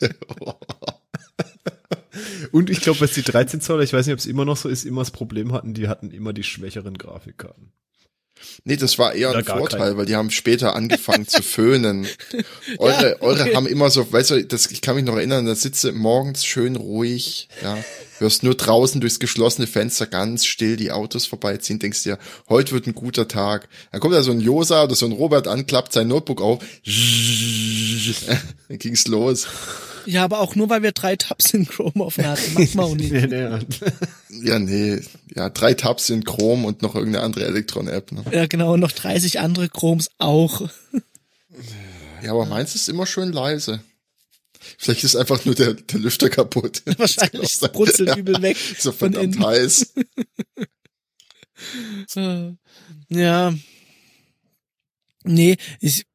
Und 2.52 2.70
ich 2.70 2.80
glaube, 2.80 3.00
was 3.00 3.12
die 3.12 3.22
13 3.22 3.60
Zoller, 3.60 3.82
ich 3.82 3.92
weiß 3.92 4.06
nicht, 4.06 4.12
ob 4.14 4.18
es 4.18 4.26
immer 4.26 4.44
noch 4.44 4.56
so 4.56 4.68
ist, 4.68 4.84
immer 4.84 5.02
das 5.02 5.10
Problem 5.10 5.52
hatten, 5.52 5.74
die 5.74 5.88
hatten 5.88 6.10
immer 6.10 6.32
die 6.32 6.44
schwächeren 6.44 6.96
Grafikkarten. 6.98 7.72
Nee, 8.64 8.76
das 8.76 8.98
war 8.98 9.14
eher 9.14 9.30
Oder 9.30 9.38
ein 9.38 9.44
Vorteil, 9.44 9.80
keinen. 9.80 9.96
weil 9.96 10.06
die 10.06 10.16
haben 10.16 10.30
später 10.30 10.76
angefangen 10.76 11.26
zu 11.26 11.42
föhnen. 11.42 12.06
Eure, 12.78 13.10
Ja, 13.10 13.22
eure 13.22 13.42
okay. 13.42 13.56
haben 13.56 13.66
immer 13.66 13.90
so, 13.90 14.12
weißt 14.12 14.30
du, 14.30 14.44
das, 14.44 14.66
ich 14.70 14.80
kann 14.80 14.96
mich 14.96 15.04
noch 15.04 15.16
erinnern, 15.16 15.46
da 15.46 15.54
sitze 15.54 15.92
morgens 15.92 16.44
schön 16.44 16.76
ruhig, 16.76 17.48
ja, 17.62 17.78
hörst 18.18 18.42
nur 18.42 18.54
draußen 18.54 19.00
durchs 19.00 19.18
geschlossene 19.20 19.66
Fenster 19.66 20.06
ganz 20.06 20.44
still 20.44 20.76
die 20.76 20.92
Autos 20.92 21.26
vorbeiziehen, 21.26 21.78
denkst 21.78 22.02
dir, 22.02 22.18
heute 22.48 22.72
wird 22.72 22.86
ein 22.86 22.94
guter 22.94 23.26
Tag. 23.28 23.68
Dann 23.90 24.00
kommt 24.00 24.14
da 24.14 24.22
so 24.22 24.32
ein 24.32 24.40
Josa 24.40 24.84
oder 24.84 24.94
so 24.94 25.06
ein 25.06 25.12
Robert 25.12 25.48
an, 25.48 25.66
klappt 25.66 25.92
sein 25.92 26.08
Notebook 26.08 26.40
auf, 26.40 26.62
dann 28.68 28.78
ging's 28.78 29.06
los. 29.08 29.46
Ja, 30.06 30.24
aber 30.24 30.40
auch 30.40 30.54
nur, 30.54 30.68
weil 30.70 30.82
wir 30.82 30.92
drei 30.92 31.16
Tabs 31.16 31.52
in 31.54 31.66
Chrome 31.66 32.04
offen 32.04 32.26
hatten. 32.26 32.54
Macht 32.54 32.74
man 32.74 32.84
auch 32.84 32.94
nicht. 32.94 33.12
Nee, 33.12 33.26
nee. 33.26 33.58
Ja, 34.48 34.58
nee, 34.58 35.00
ja, 35.34 35.50
drei 35.50 35.74
Tabs 35.74 36.10
in 36.10 36.24
Chrome 36.24 36.66
und 36.66 36.82
noch 36.82 36.94
irgendeine 36.94 37.24
andere 37.24 37.46
Elektron-App. 37.46 38.12
Ne? 38.12 38.24
Ja, 38.32 38.46
genau. 38.46 38.74
Und 38.74 38.80
noch 38.80 38.92
30 38.92 39.40
andere 39.40 39.68
Chromes 39.68 40.10
auch. 40.18 40.68
Ja, 42.20 42.32
aber 42.32 42.46
meins 42.46 42.74
ist 42.74 42.88
immer 42.88 43.06
schön 43.06 43.32
leise. 43.32 43.80
Vielleicht 44.76 45.04
ist 45.04 45.14
einfach 45.14 45.44
nur 45.44 45.54
der, 45.54 45.74
der 45.74 46.00
Lüfter 46.00 46.28
kaputt. 46.28 46.82
Wahrscheinlich 46.98 47.60
brutzelt 47.60 48.16
übel 48.16 48.42
weg. 48.42 48.56
So 48.78 48.90
von 48.90 49.12
verdammt 49.12 49.36
innen. 49.36 49.46
heiß. 49.46 49.94
Ja. 53.08 53.54
Nee, 55.24 55.56
ich 55.80 56.06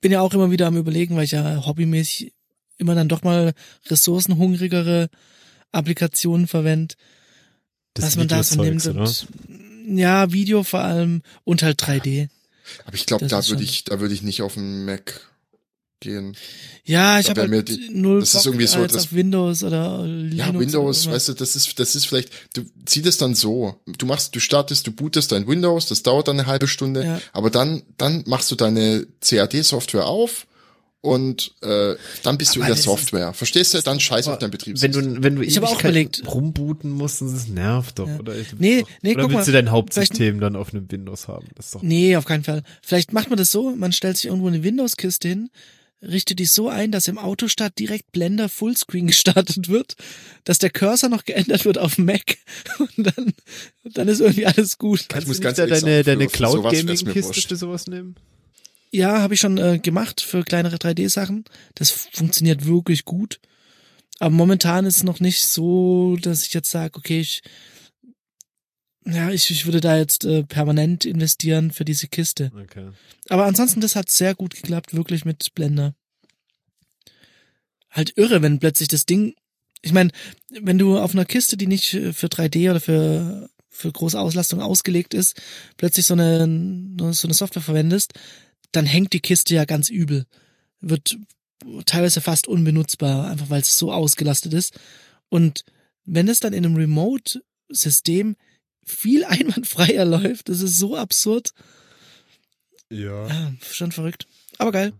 bin 0.00 0.12
ja 0.12 0.20
auch 0.20 0.32
immer 0.34 0.50
wieder 0.50 0.66
am 0.66 0.76
überlegen, 0.76 1.16
weil 1.16 1.24
ich 1.24 1.32
ja 1.32 1.64
hobbymäßig 1.64 2.32
immer 2.78 2.94
dann 2.94 3.08
doch 3.08 3.22
mal 3.22 3.52
ressourcenhungrigere 3.88 5.08
Applikationen 5.72 6.46
verwende, 6.46 6.94
Das 7.94 8.04
was 8.06 8.16
man 8.16 8.28
da 8.28 8.42
so 8.42 8.62
nimmt. 8.62 8.84
Videozeugs, 8.84 9.26
Und, 9.48 9.98
ja, 9.98 10.32
Video 10.32 10.62
vor 10.62 10.80
allem 10.80 11.22
und 11.44 11.62
halt 11.62 11.80
3D. 11.82 12.28
Aber 12.84 12.94
ich 12.94 13.06
glaube, 13.06 13.26
da 13.26 13.46
würde 13.48 13.62
ich, 13.62 13.84
da 13.84 14.00
würde 14.00 14.14
ich 14.14 14.22
nicht 14.22 14.42
auf 14.42 14.54
den 14.54 14.84
Mac 14.84 15.20
gehen. 16.00 16.36
Ja, 16.84 17.20
ich 17.20 17.30
habe 17.30 17.46
mir 17.46 17.58
halt 17.58 17.68
die- 17.68 17.88
null 17.90 18.20
das 18.20 18.34
ist 18.34 18.46
irgendwie 18.46 18.66
so, 18.66 18.78
als 18.80 18.92
das- 18.92 19.04
auf 19.04 19.12
Windows 19.12 19.62
oder 19.62 20.04
Linux 20.04 20.36
Ja, 20.36 20.48
oder 20.50 20.58
Windows, 20.60 21.06
weißt 21.06 21.28
du, 21.28 21.32
das 21.34 21.54
ist, 21.54 21.78
das 21.78 21.94
ist 21.94 22.06
vielleicht, 22.06 22.30
du 22.56 22.62
zieh 22.86 23.02
das 23.02 23.18
dann 23.18 23.34
so. 23.36 23.80
Du 23.86 24.06
machst, 24.06 24.34
du 24.34 24.40
startest, 24.40 24.86
du 24.86 24.92
bootest 24.92 25.30
dein 25.32 25.46
Windows, 25.46 25.86
das 25.86 26.02
dauert 26.02 26.26
dann 26.28 26.38
eine 26.40 26.48
halbe 26.48 26.66
Stunde, 26.66 27.04
Ja. 27.04 27.20
aber 27.32 27.50
dann, 27.50 27.82
dann 27.98 28.24
machst 28.26 28.50
du 28.50 28.56
deine 28.56 29.06
CAD-Software 29.20 30.06
auf 30.06 30.46
und 31.02 31.52
äh, 31.62 31.96
dann 32.22 32.38
bist 32.38 32.54
du 32.54 32.60
in 32.60 32.64
Aber 32.66 32.74
der 32.74 32.82
Software. 32.82 33.32
Verstehst 33.34 33.74
du? 33.74 33.82
Dann 33.82 33.98
scheiß 34.00 34.28
auf 34.28 34.38
dein 34.38 34.46
Wenn 34.46 34.50
Betriebssystem. 34.52 35.14
du, 35.16 35.22
wenn 35.22 35.36
du 35.36 35.42
Ich 35.42 35.56
hab 35.56 35.64
auch 35.64 35.80
überlegt- 35.80 36.22
rumbooten 36.26 36.90
musst, 36.90 37.20
das 37.20 37.48
nervt 37.48 37.98
doch, 37.98 38.08
Ja. 38.08 38.18
oder? 38.20 38.34
Nee, 38.58 38.84
nee, 39.02 39.12
oder 39.14 39.22
guck 39.24 39.32
willst 39.32 39.34
mal, 39.40 39.44
du 39.46 39.52
dein 39.52 39.70
Hauptsystem 39.72 40.38
dann 40.40 40.54
auf 40.56 40.72
einem 40.72 40.90
Windows 40.90 41.26
haben? 41.28 41.48
Das 41.56 41.66
ist 41.66 41.74
doch 41.74 41.82
Nee, 41.82 42.16
auf 42.16 42.24
keinen 42.24 42.44
Fall. 42.44 42.62
Vielleicht 42.82 43.12
macht 43.12 43.28
man 43.28 43.36
das 43.36 43.50
so, 43.50 43.74
man 43.74 43.92
stellt 43.92 44.16
sich 44.16 44.26
irgendwo 44.26 44.46
eine 44.46 44.62
Windows-Kiste 44.62 45.26
hin, 45.28 45.50
richtet 46.02 46.38
die 46.38 46.44
so 46.46 46.68
ein, 46.68 46.90
dass 46.92 47.08
im 47.08 47.18
Autostart 47.18 47.78
direkt 47.80 48.12
Blender 48.12 48.48
Fullscreen 48.48 49.06
gestartet 49.08 49.68
wird, 49.68 49.96
dass 50.44 50.58
der 50.58 50.70
Cursor 50.70 51.08
noch 51.08 51.24
geändert 51.24 51.64
wird 51.64 51.78
auf 51.78 51.98
Mac 51.98 52.36
und 52.78 53.06
dann, 53.08 53.32
dann 53.84 54.06
ist 54.06 54.20
irgendwie 54.20 54.46
alles 54.46 54.78
gut. 54.78 55.06
Ich 55.18 55.26
muss 55.26 55.38
du 55.38 55.42
ganz 55.42 55.58
nicht 55.58 55.68
da 55.68 55.74
ehrlich 55.74 55.80
deine, 55.84 56.02
deine 56.04 56.26
Cloud-Gaming-Kiste 56.28 57.48
für 57.48 57.56
sowas 57.56 57.88
nehmen? 57.88 58.14
Ja, 58.94 59.22
habe 59.22 59.32
ich 59.34 59.40
schon 59.40 59.56
äh, 59.56 59.78
gemacht 59.78 60.20
für 60.20 60.44
kleinere 60.44 60.76
3D-Sachen. 60.76 61.44
Das 61.74 61.90
funktioniert 61.90 62.66
wirklich 62.66 63.06
gut. 63.06 63.40
Aber 64.18 64.30
momentan 64.30 64.84
ist 64.84 64.98
es 64.98 65.02
noch 65.02 65.18
nicht 65.18 65.42
so, 65.46 66.16
dass 66.20 66.46
ich 66.46 66.52
jetzt 66.52 66.70
sage, 66.70 66.96
okay, 66.96 67.20
ich, 67.20 67.42
ja, 69.06 69.30
ich, 69.30 69.50
ich 69.50 69.64
würde 69.64 69.80
da 69.80 69.96
jetzt 69.96 70.26
äh, 70.26 70.44
permanent 70.44 71.06
investieren 71.06 71.70
für 71.70 71.86
diese 71.86 72.06
Kiste. 72.06 72.52
Okay. 72.54 72.90
Aber 73.30 73.46
ansonsten, 73.46 73.80
das 73.80 73.96
hat 73.96 74.10
sehr 74.10 74.34
gut 74.34 74.54
geklappt, 74.54 74.94
wirklich 74.94 75.24
mit 75.24 75.54
Blender. 75.54 75.94
Halt 77.90 78.12
irre, 78.16 78.42
wenn 78.42 78.58
plötzlich 78.58 78.88
das 78.88 79.06
Ding, 79.06 79.34
ich 79.80 79.94
meine, 79.94 80.10
wenn 80.50 80.78
du 80.78 80.98
auf 80.98 81.14
einer 81.14 81.24
Kiste, 81.24 81.56
die 81.56 81.66
nicht 81.66 81.88
für 81.88 82.26
3D 82.26 82.70
oder 82.70 82.80
für, 82.80 83.50
für 83.70 83.90
große 83.90 84.20
Auslastung 84.20 84.60
ausgelegt 84.60 85.14
ist, 85.14 85.40
plötzlich 85.78 86.04
so 86.04 86.14
eine, 86.14 86.46
so 87.12 87.26
eine 87.26 87.34
Software 87.34 87.62
verwendest, 87.62 88.12
dann 88.72 88.86
hängt 88.86 89.12
die 89.12 89.20
Kiste 89.20 89.54
ja 89.54 89.64
ganz 89.64 89.88
übel. 89.88 90.26
Wird 90.80 91.18
teilweise 91.86 92.20
fast 92.20 92.48
unbenutzbar, 92.48 93.30
einfach 93.30 93.50
weil 93.50 93.60
es 93.60 93.78
so 93.78 93.92
ausgelastet 93.92 94.52
ist. 94.54 94.78
Und 95.28 95.64
wenn 96.04 96.28
es 96.28 96.40
dann 96.40 96.52
in 96.52 96.64
einem 96.64 96.76
Remote-System 96.76 98.36
viel 98.84 99.24
einwandfreier 99.26 100.04
läuft, 100.04 100.48
das 100.48 100.60
ist 100.60 100.78
so 100.78 100.96
absurd. 100.96 101.52
Ja. 102.90 103.26
Ja, 103.28 103.52
schon 103.70 103.92
verrückt. 103.92 104.26
Aber 104.58 104.72
geil. 104.72 104.92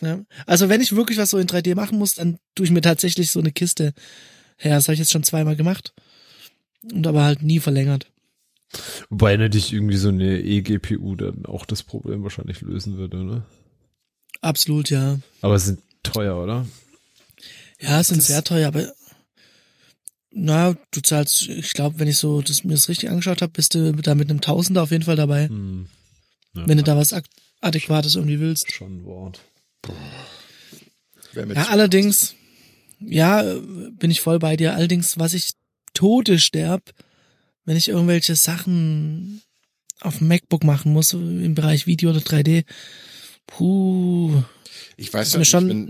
Ja. 0.00 0.24
Also 0.46 0.68
wenn 0.68 0.80
ich 0.80 0.96
wirklich 0.96 1.18
was 1.18 1.30
so 1.30 1.38
in 1.38 1.46
3D 1.46 1.76
machen 1.76 1.98
muss, 1.98 2.14
dann 2.14 2.38
tue 2.56 2.66
ich 2.66 2.72
mir 2.72 2.80
tatsächlich 2.80 3.30
so 3.30 3.38
eine 3.38 3.52
Kiste 3.52 3.92
her. 4.56 4.74
Das 4.74 4.88
habe 4.88 4.94
ich 4.94 4.98
jetzt 4.98 5.12
schon 5.12 5.22
zweimal 5.22 5.54
gemacht. 5.54 5.94
Und 6.82 7.06
aber 7.06 7.22
halt 7.22 7.42
nie 7.42 7.60
verlängert. 7.60 8.11
Wobei 9.10 9.36
natürlich 9.36 9.72
irgendwie 9.72 9.96
so 9.96 10.08
eine 10.08 10.40
eGPU 10.40 11.14
dann 11.16 11.44
auch 11.46 11.66
das 11.66 11.82
Problem 11.82 12.22
wahrscheinlich 12.22 12.60
lösen 12.62 12.96
würde, 12.96 13.24
ne? 13.24 13.44
Absolut, 14.40 14.90
ja. 14.90 15.18
Aber 15.42 15.54
es 15.54 15.66
sind 15.66 15.80
teuer, 16.02 16.42
oder? 16.42 16.66
Ja, 17.80 18.00
es 18.00 18.08
sind 18.08 18.18
Das- 18.18 18.26
sehr 18.28 18.42
teuer, 18.44 18.68
aber 18.68 18.92
na, 20.30 20.74
du 20.90 21.00
zahlst, 21.02 21.48
ich 21.48 21.72
glaube, 21.74 21.98
wenn 21.98 22.08
ich 22.08 22.16
so 22.16 22.40
das, 22.40 22.64
mir 22.64 22.72
das 22.74 22.88
richtig 22.88 23.10
angeschaut 23.10 23.42
habe, 23.42 23.52
bist 23.52 23.74
du 23.74 23.92
da 23.92 24.14
mit 24.14 24.30
einem 24.30 24.40
Tausender 24.40 24.82
auf 24.82 24.90
jeden 24.90 25.04
Fall 25.04 25.16
dabei, 25.16 25.48
Hm. 25.48 25.86
Ja, 26.54 26.66
wenn 26.68 26.76
du 26.78 26.82
da 26.84 26.96
was 26.96 27.14
Adäquates 27.60 28.14
irgendwie 28.16 28.40
willst. 28.40 28.70
schon 28.72 28.98
ein 28.98 29.04
Wort. 29.04 29.40
Ja, 31.34 31.68
allerdings, 31.68 32.34
ja, 33.00 33.42
bin 33.92 34.10
ich 34.10 34.20
voll 34.20 34.38
bei 34.38 34.56
dir. 34.56 34.74
Allerdings, 34.74 35.18
was 35.18 35.32
ich 35.34 35.52
Tote 35.94 36.38
sterb, 36.38 36.92
wenn 37.64 37.76
ich 37.76 37.88
irgendwelche 37.88 38.36
Sachen 38.36 39.42
auf 40.00 40.18
dem 40.18 40.28
MacBook 40.28 40.64
machen 40.64 40.92
muss, 40.92 41.12
im 41.12 41.54
Bereich 41.54 41.86
Video 41.86 42.10
oder 42.10 42.20
3D, 42.20 42.64
Puh, 43.46 44.42
Ich 44.96 45.12
weiß 45.12 45.28
ist 45.28 45.32
ja 45.34 45.38
mir 45.40 45.44
schon 45.44 45.68
wenn, 45.68 45.86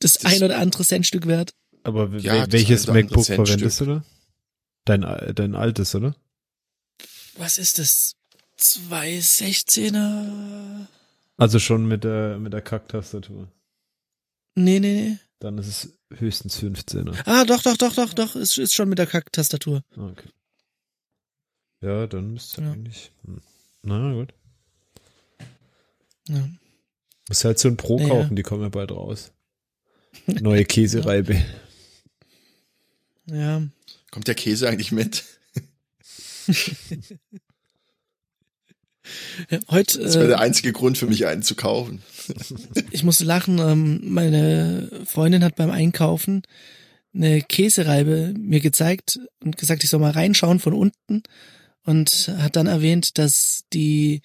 das, 0.00 0.14
das- 0.18 0.24
ein 0.24 0.42
oder 0.42 0.58
andere 0.58 0.84
Centstück 0.84 1.26
wert. 1.26 1.54
Aber 1.84 2.14
Ja, 2.18 2.50
welches 2.52 2.86
MacBook 2.86 3.24
verwendest 3.26 3.80
du 3.80 3.84
da? 3.86 4.04
Dein, 4.84 5.04
al- 5.04 5.32
dein 5.34 5.54
altes, 5.54 5.94
oder? 5.94 6.14
Was 7.36 7.58
ist 7.58 7.78
das? 7.78 8.14
216er? 8.58 10.86
Also 11.36 11.58
schon 11.58 11.86
mit 11.86 12.04
der, 12.04 12.38
mit 12.38 12.52
der 12.52 12.62
Kacktastatur. 12.62 13.48
Nee, 14.56 14.80
nee, 14.80 14.94
nee. 14.94 15.18
Dann 15.38 15.56
ist 15.58 15.68
es 15.68 15.92
höchstens 16.18 16.58
15er. 16.58 17.14
Ah, 17.24 17.44
doch, 17.44 17.62
doch, 17.62 17.76
doch, 17.76 17.94
doch, 17.94 18.12
doch. 18.12 18.34
Es 18.34 18.58
ist 18.58 18.74
schon 18.74 18.88
mit 18.88 18.98
der 18.98 19.06
Kack-Tastatur. 19.06 19.84
Okay. 19.96 20.28
Ja, 21.80 22.06
dann 22.06 22.32
müsste 22.32 22.62
Ja. 22.62 22.72
eigentlich. 22.72 23.12
Hm. 23.24 23.40
Na 23.82 24.12
gut. 24.12 24.34
Ja. 26.28 26.48
Muss 27.28 27.44
halt 27.44 27.58
so 27.58 27.68
ein 27.68 27.76
Pro 27.76 27.98
Ja. 28.00 28.08
kaufen, 28.08 28.36
die 28.36 28.42
kommen 28.42 28.62
ja 28.62 28.68
bald 28.68 28.90
raus. 28.90 29.32
Neue 30.26 30.64
Käsereibe. 30.64 31.40
ja. 33.26 33.62
kommt 34.10 34.26
der 34.26 34.34
Käse 34.34 34.68
eigentlich 34.68 34.90
mit? 34.92 35.24
Heute, 39.70 40.00
Das 40.00 40.14
wäre 40.16 40.24
äh, 40.26 40.28
der 40.28 40.40
einzige 40.40 40.72
Grund 40.72 40.98
für 40.98 41.06
mich, 41.06 41.26
einen 41.26 41.42
zu 41.42 41.54
kaufen. 41.54 42.02
ich 42.90 43.04
musste 43.04 43.24
lachen, 43.24 43.58
ähm, 43.58 44.00
meine 44.04 44.90
Freundin 45.06 45.42
hat 45.44 45.56
beim 45.56 45.70
Einkaufen 45.70 46.42
eine 47.14 47.40
Käsereibe 47.40 48.34
mir 48.38 48.60
gezeigt 48.60 49.18
und 49.42 49.56
gesagt, 49.56 49.82
ich 49.82 49.88
soll 49.90 50.00
mal 50.00 50.10
reinschauen 50.10 50.60
von 50.60 50.74
unten 50.74 51.22
und 51.88 52.30
hat 52.36 52.56
dann 52.56 52.66
erwähnt, 52.66 53.16
dass 53.16 53.64
die 53.72 54.20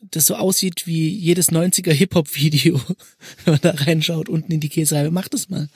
das 0.00 0.26
so 0.26 0.34
aussieht 0.34 0.88
wie 0.88 1.08
jedes 1.08 1.52
90er 1.52 1.92
Hip-Hop-Video, 1.92 2.80
wenn 3.44 3.54
man 3.54 3.60
da 3.60 3.70
reinschaut, 3.70 4.28
unten 4.28 4.50
in 4.50 4.58
die 4.58 4.68
Käsereibe. 4.68 5.12
Macht 5.12 5.32
es 5.32 5.48
mal. 5.48 5.68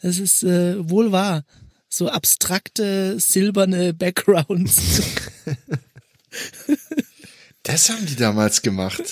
Es 0.00 0.18
ist 0.18 0.42
äh, 0.42 0.76
wohl 0.90 1.10
wahr. 1.10 1.44
So 1.88 2.10
abstrakte, 2.10 3.18
silberne 3.18 3.94
Backgrounds. 3.94 5.00
Das 7.64 7.90
haben 7.90 8.06
die 8.06 8.16
damals 8.16 8.62
gemacht. 8.62 9.02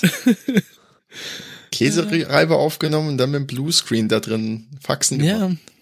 Käsereibe 1.72 2.56
aufgenommen 2.56 3.08
und 3.08 3.18
dann 3.18 3.30
mit 3.30 3.40
dem 3.40 3.46
Bluescreen 3.46 4.08
da 4.08 4.18
drin 4.20 4.66
Faxen 4.80 5.18
gemacht. 5.18 5.40
ja. 5.40 5.75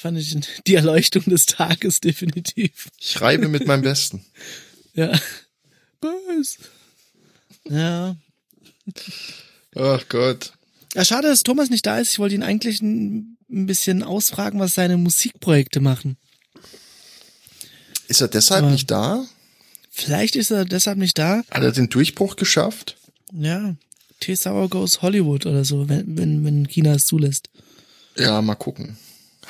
Fand 0.00 0.16
ich 0.16 0.34
die 0.66 0.76
Erleuchtung 0.76 1.24
des 1.24 1.44
Tages 1.44 2.00
definitiv. 2.00 2.88
Ich 2.98 3.20
reibe 3.20 3.48
mit 3.48 3.66
meinem 3.66 3.82
Besten. 3.82 4.24
Ja. 4.94 5.12
Was? 6.00 6.58
Ja. 7.64 8.16
Ach 9.76 10.04
Gott. 10.08 10.52
ja. 10.94 11.04
Schade, 11.04 11.28
dass 11.28 11.44
Thomas 11.44 11.70
nicht 11.70 11.86
da 11.86 11.98
ist. 12.00 12.10
Ich 12.12 12.18
wollte 12.18 12.34
ihn 12.34 12.42
eigentlich 12.42 12.82
ein, 12.82 13.36
bisschen 13.48 14.02
ausfragen, 14.02 14.58
was 14.58 14.74
seine 14.74 14.96
Musikprojekte 14.96 15.78
machen. 15.80 16.16
Ist 18.08 18.20
er 18.20 18.26
deshalb 18.28 18.64
Aber- 18.64 18.72
nicht 18.72 18.90
da? 18.90 19.24
Vielleicht 19.90 20.34
ist 20.34 20.50
er 20.50 20.64
deshalb 20.64 20.98
nicht 20.98 21.16
da. 21.18 21.42
Hat 21.50 21.62
er 21.62 21.70
den 21.72 21.88
Durchbruch 21.88 22.34
geschafft? 22.34 22.96
Ja. 23.32 23.76
T. 24.18 24.34
Sour 24.34 24.68
Goes 24.68 25.02
Hollywood 25.02 25.46
oder 25.46 25.64
so, 25.64 25.88
wenn, 25.88 26.18
wenn, 26.18 26.44
wenn 26.44 26.66
China 26.66 26.94
es 26.94 27.06
zulässt. 27.06 27.48
Ja, 28.16 28.42
mal 28.42 28.56
gucken. 28.56 28.98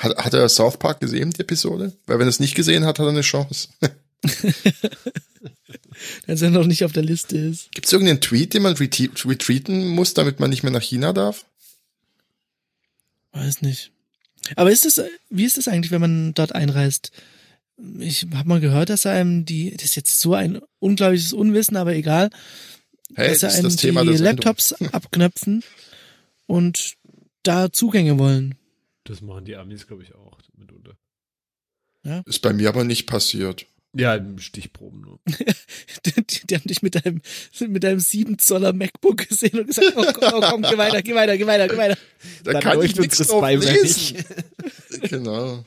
Hat, 0.01 0.17
hat 0.17 0.33
er 0.33 0.49
South 0.49 0.77
Park 0.77 0.99
gesehen, 0.99 1.31
die 1.31 1.41
Episode? 1.41 1.93
Weil 2.07 2.17
wenn 2.19 2.27
er 2.27 2.29
es 2.29 2.39
nicht 2.39 2.55
gesehen 2.55 2.85
hat, 2.85 2.99
hat 2.99 3.05
er 3.05 3.09
eine 3.09 3.21
Chance. 3.21 3.69
Als 6.27 6.41
er 6.41 6.49
noch 6.49 6.65
nicht 6.65 6.83
auf 6.83 6.91
der 6.91 7.03
Liste 7.03 7.37
ist. 7.37 7.71
Gibt 7.71 7.85
es 7.87 7.93
irgendeinen 7.93 8.21
Tweet, 8.21 8.53
den 8.53 8.63
man 8.63 8.73
retweet- 8.75 9.27
retweeten 9.29 9.87
muss, 9.87 10.13
damit 10.13 10.39
man 10.39 10.49
nicht 10.49 10.63
mehr 10.63 10.71
nach 10.71 10.81
China 10.81 11.13
darf? 11.13 11.45
Weiß 13.33 13.61
nicht. 13.61 13.91
Aber 14.55 14.71
ist 14.71 14.85
das, 14.85 15.01
wie 15.29 15.45
ist 15.45 15.57
das 15.57 15.67
eigentlich, 15.67 15.91
wenn 15.91 16.01
man 16.01 16.33
dort 16.33 16.53
einreist? 16.55 17.11
Ich 17.99 18.25
habe 18.33 18.49
mal 18.49 18.59
gehört, 18.59 18.89
dass 18.89 19.05
er 19.05 19.13
einem 19.13 19.45
die, 19.45 19.71
das 19.71 19.85
ist 19.85 19.95
jetzt 19.95 20.19
so 20.19 20.33
ein 20.33 20.61
unglaubliches 20.79 21.33
Unwissen, 21.33 21.77
aber 21.77 21.93
egal, 21.95 22.29
Hey, 23.15 23.29
dass 23.29 23.43
er 23.43 23.51
einem 23.53 23.63
das 23.63 23.75
Thema 23.75 24.03
die. 24.03 24.17
Laptops 24.17 24.73
abknöpfen 24.73 25.63
und 26.47 26.95
da 27.43 27.71
Zugänge 27.71 28.17
wollen. 28.17 28.55
Das 29.11 29.19
machen 29.19 29.43
die 29.43 29.57
Amis, 29.57 29.87
glaube 29.87 30.03
ich, 30.03 30.15
auch 30.15 30.37
mitunter. 30.55 30.95
Ist 32.25 32.41
bei 32.41 32.53
mir 32.53 32.69
aber 32.69 32.85
nicht 32.85 33.07
passiert. 33.07 33.65
Ja, 33.93 34.17
Stichproben 34.37 35.01
nur. 35.01 35.19
Die, 36.05 36.13
die 36.47 36.55
haben 36.55 36.63
dich 36.63 36.81
mit 36.81 36.95
deinem, 36.95 37.21
mit 37.59 37.83
deinem 37.83 37.99
7 37.99 38.39
Zoller 38.39 38.71
MacBook 38.71 39.27
gesehen 39.27 39.59
und 39.59 39.67
gesagt, 39.67 39.91
oh, 39.97 40.05
komm, 40.13 40.33
oh, 40.33 40.39
komm, 40.49 40.61
geh 40.61 40.77
weiter, 40.77 41.01
geh 41.01 41.13
weiter, 41.13 41.37
geh 41.37 41.45
weiter, 41.45 41.67
geh 41.67 41.75
weiter. 41.75 41.97
Da 42.45 42.53
Dann 42.53 42.63
kann 42.63 42.81
ich 42.81 42.95
nichts 42.95 43.17
drauf 43.17 43.45
lesen. 43.45 44.23
genau. 45.01 45.65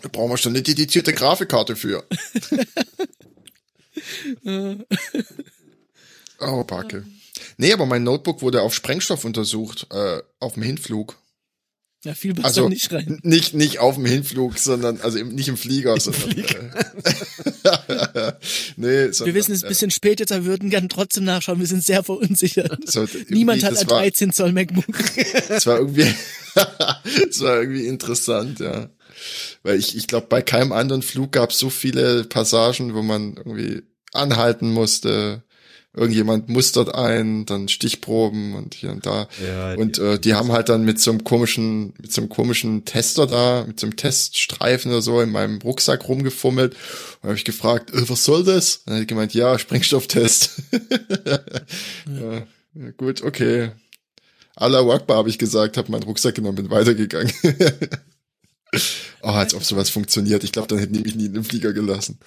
Da 0.00 0.08
brauchen 0.08 0.30
wir 0.30 0.38
schon 0.38 0.52
eine 0.52 0.62
dedizierte 0.62 1.12
Grafikkarte 1.12 1.76
für. 1.76 2.06
oh, 6.40 6.64
Backe. 6.64 7.04
Nee, 7.58 7.74
aber 7.74 7.84
mein 7.84 8.02
Notebook 8.02 8.40
wurde 8.40 8.62
auf 8.62 8.74
Sprengstoff 8.74 9.26
untersucht, 9.26 9.86
äh, 9.90 10.22
auf 10.38 10.54
dem 10.54 10.62
Hinflug. 10.62 11.19
Ja, 12.02 12.14
viel 12.14 12.32
passt 12.32 12.46
Also 12.46 12.68
nicht 12.68 12.90
rein. 12.92 13.20
nicht 13.22 13.52
nicht 13.52 13.78
auf 13.78 13.96
dem 13.96 14.06
Hinflug, 14.06 14.58
sondern 14.58 15.00
also 15.02 15.18
im, 15.18 15.34
nicht 15.34 15.48
im 15.48 15.58
Flieger, 15.58 16.00
sondern 16.00 16.30
Äh, 16.30 16.44
nee, 18.76 19.12
sondern, 19.12 19.26
Wir 19.26 19.34
wissen 19.34 19.52
es 19.52 19.58
ist 19.58 19.64
ein 19.64 19.68
bisschen 19.68 19.90
spät 19.90 20.20
jetzt, 20.20 20.32
aber 20.32 20.44
wir 20.44 20.52
würden 20.52 20.70
gern 20.70 20.88
trotzdem 20.88 21.24
nachschauen. 21.24 21.60
Wir 21.60 21.66
sind 21.66 21.84
sehr 21.84 22.02
verunsichert. 22.02 22.78
so, 22.90 23.06
Niemand 23.28 23.62
hat 23.64 23.76
ein 23.76 23.90
war, 23.90 24.00
13 24.00 24.32
Zoll 24.32 24.52
MacBook. 24.52 24.84
Das 25.48 25.66
war 25.66 25.78
irgendwie, 25.78 26.12
das 26.54 27.40
war 27.40 27.60
irgendwie 27.60 27.86
interessant, 27.86 28.60
ja. 28.60 28.88
Weil 29.62 29.78
ich, 29.78 29.96
ich 29.96 30.06
glaube, 30.06 30.28
bei 30.28 30.40
keinem 30.40 30.72
anderen 30.72 31.02
Flug 31.02 31.32
gab 31.32 31.50
es 31.50 31.58
so 31.58 31.68
viele 31.68 32.24
Passagen, 32.24 32.94
wo 32.94 33.02
man 33.02 33.34
irgendwie 33.36 33.82
anhalten 34.12 34.72
musste. 34.72 35.42
Irgendjemand 35.92 36.48
mustert 36.48 36.94
ein, 36.94 37.46
dann 37.46 37.66
Stichproben 37.66 38.54
und 38.54 38.74
hier 38.74 38.92
und 38.92 39.06
da. 39.06 39.26
Ja, 39.44 39.74
und 39.74 39.98
äh, 39.98 40.20
die 40.20 40.34
haben 40.34 40.52
halt 40.52 40.68
dann 40.68 40.84
mit 40.84 41.00
so 41.00 41.10
einem 41.10 41.24
komischen, 41.24 41.94
mit 42.00 42.12
so 42.12 42.20
einem 42.20 42.28
komischen 42.28 42.84
Tester 42.84 43.26
da, 43.26 43.64
mit 43.66 43.80
so 43.80 43.86
einem 43.86 43.96
Teststreifen 43.96 44.92
oder 44.92 45.02
so 45.02 45.20
in 45.20 45.30
meinem 45.30 45.58
Rucksack 45.58 46.08
rumgefummelt. 46.08 46.76
Und 47.20 47.28
habe 47.28 47.36
ich 47.36 47.44
gefragt, 47.44 47.92
äh, 47.92 48.08
was 48.08 48.22
soll 48.22 48.44
das? 48.44 48.76
Und 48.76 48.82
dann 48.86 48.94
hat 48.94 49.02
er 49.02 49.06
gemeint, 49.06 49.34
ja, 49.34 49.58
Sprengstofftest. 49.58 50.62
ja, 52.06 52.46
ja, 52.74 52.90
gut, 52.96 53.22
okay. 53.22 53.72
Allah 54.54 54.88
Akbar 54.94 55.16
habe 55.16 55.28
ich 55.28 55.38
gesagt, 55.38 55.76
habe 55.76 55.90
meinen 55.90 56.04
Rucksack 56.04 56.36
genommen, 56.36 56.56
bin 56.56 56.70
weitergegangen. 56.70 57.32
oh, 59.22 59.28
als 59.28 59.54
ob 59.54 59.64
sowas 59.64 59.90
funktioniert. 59.90 60.44
Ich 60.44 60.52
glaube, 60.52 60.68
dann 60.68 60.78
hätten 60.78 60.92
die 60.92 61.00
mich 61.00 61.16
nie 61.16 61.26
in 61.26 61.34
den 61.34 61.44
Flieger 61.44 61.72
gelassen. 61.72 62.18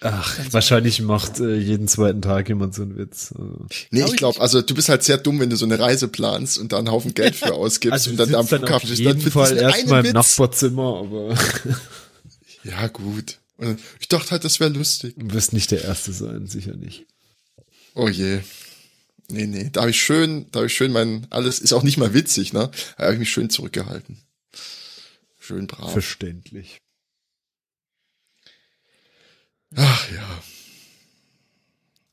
Ach, 0.00 0.38
wahrscheinlich 0.50 1.00
macht 1.00 1.40
äh, 1.40 1.56
jeden 1.56 1.88
zweiten 1.88 2.20
Tag 2.22 2.48
jemand 2.48 2.74
so 2.74 2.82
einen 2.82 2.96
Witz. 2.96 3.32
Also. 3.36 3.66
Nee, 3.90 4.00
Glaub 4.00 4.10
ich 4.10 4.16
glaube, 4.16 4.40
also 4.40 4.60
du 4.62 4.74
bist 4.74 4.88
halt 4.88 5.02
sehr 5.02 5.18
dumm, 5.18 5.40
wenn 5.40 5.50
du 5.50 5.56
so 5.56 5.64
eine 5.64 5.78
Reise 5.78 6.08
planst 6.08 6.58
und 6.58 6.72
da 6.72 6.78
einen 6.78 6.90
Haufen 6.90 7.14
Geld 7.14 7.36
für 7.36 7.54
ausgibst 7.54 7.92
Also 7.92 8.10
und 8.10 8.16
dann 8.18 8.34
am 8.34 8.40
auf 8.42 8.48
Flughafen 8.48 8.88
bist. 8.88 9.00
jeden 9.00 9.20
für 9.20 9.30
Fall 9.30 9.56
erstmal 9.56 10.04
im. 10.04 10.12
Nachbarzimmer, 10.12 10.98
aber 11.00 11.34
Ja, 12.64 12.88
gut. 12.88 13.38
Und 13.56 13.78
ich 14.00 14.08
dachte 14.08 14.32
halt, 14.32 14.44
das 14.44 14.58
wäre 14.60 14.70
lustig. 14.70 15.14
du 15.16 15.32
wirst 15.32 15.52
nicht 15.52 15.70
der 15.70 15.84
Erste 15.84 16.12
sein, 16.12 16.46
sicher 16.46 16.74
nicht. 16.76 17.06
Oh 17.94 18.08
je. 18.08 18.40
Nee, 19.28 19.46
nee. 19.46 19.70
Da 19.72 19.82
habe 19.82 19.90
ich 19.90 20.00
schön, 20.00 20.46
da 20.50 20.58
habe 20.58 20.66
ich 20.66 20.74
schön 20.74 20.92
mein, 20.92 21.26
alles 21.30 21.60
ist 21.60 21.72
auch 21.72 21.82
nicht 21.82 21.96
mal 21.96 22.12
witzig, 22.14 22.52
ne? 22.52 22.70
Da 22.98 23.04
habe 23.04 23.14
ich 23.14 23.18
mich 23.20 23.30
schön 23.30 23.48
zurückgehalten. 23.50 24.18
Schön 25.38 25.66
brav. 25.66 25.92
Verständlich. 25.92 26.78
Ach 29.76 30.10
ja. 30.12 30.42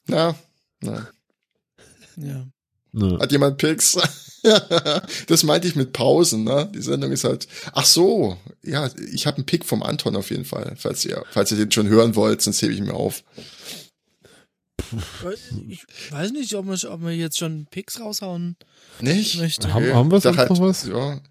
Na, 0.07 0.35
na. 0.81 1.07
Ja. 2.17 2.47
Ne. 2.93 3.17
Hat 3.19 3.31
jemand 3.31 3.57
Picks? 3.57 3.97
das 5.27 5.43
meinte 5.43 5.67
ich 5.67 5.75
mit 5.75 5.93
Pausen, 5.93 6.43
ne? 6.43 6.69
Die 6.73 6.81
Sendung 6.81 7.11
ist 7.11 7.23
halt. 7.23 7.47
Ach 7.73 7.85
so, 7.85 8.37
ja, 8.63 8.89
ich 9.13 9.27
habe 9.27 9.37
einen 9.37 9.45
Pick 9.45 9.65
vom 9.65 9.83
Anton 9.83 10.15
auf 10.15 10.29
jeden 10.29 10.45
Fall, 10.45 10.75
falls 10.77 11.05
ihr, 11.05 11.23
falls 11.31 11.51
ihr 11.51 11.57
den 11.57 11.71
schon 11.71 11.87
hören 11.87 12.15
wollt, 12.15 12.41
sonst 12.41 12.61
hebe 12.61 12.73
ich 12.73 12.79
ihn 12.79 12.85
mir 12.85 12.93
auf. 12.93 13.23
Ich 15.69 16.11
weiß 16.11 16.31
nicht, 16.31 16.53
ob 16.55 16.65
wir, 16.65 16.91
ob 16.91 17.01
wir 17.01 17.15
jetzt 17.15 17.37
schon 17.37 17.67
Picks 17.71 17.99
raushauen 17.99 18.57
Nicht? 18.99 19.39
möchten. 19.39 19.73
Haben, 19.73 19.93
haben 19.93 20.11
wir 20.11 20.19
sonst 20.19 20.37
halt, 20.37 20.49
noch 20.49 20.59
was? 20.59 20.85
Ja, 20.85 21.21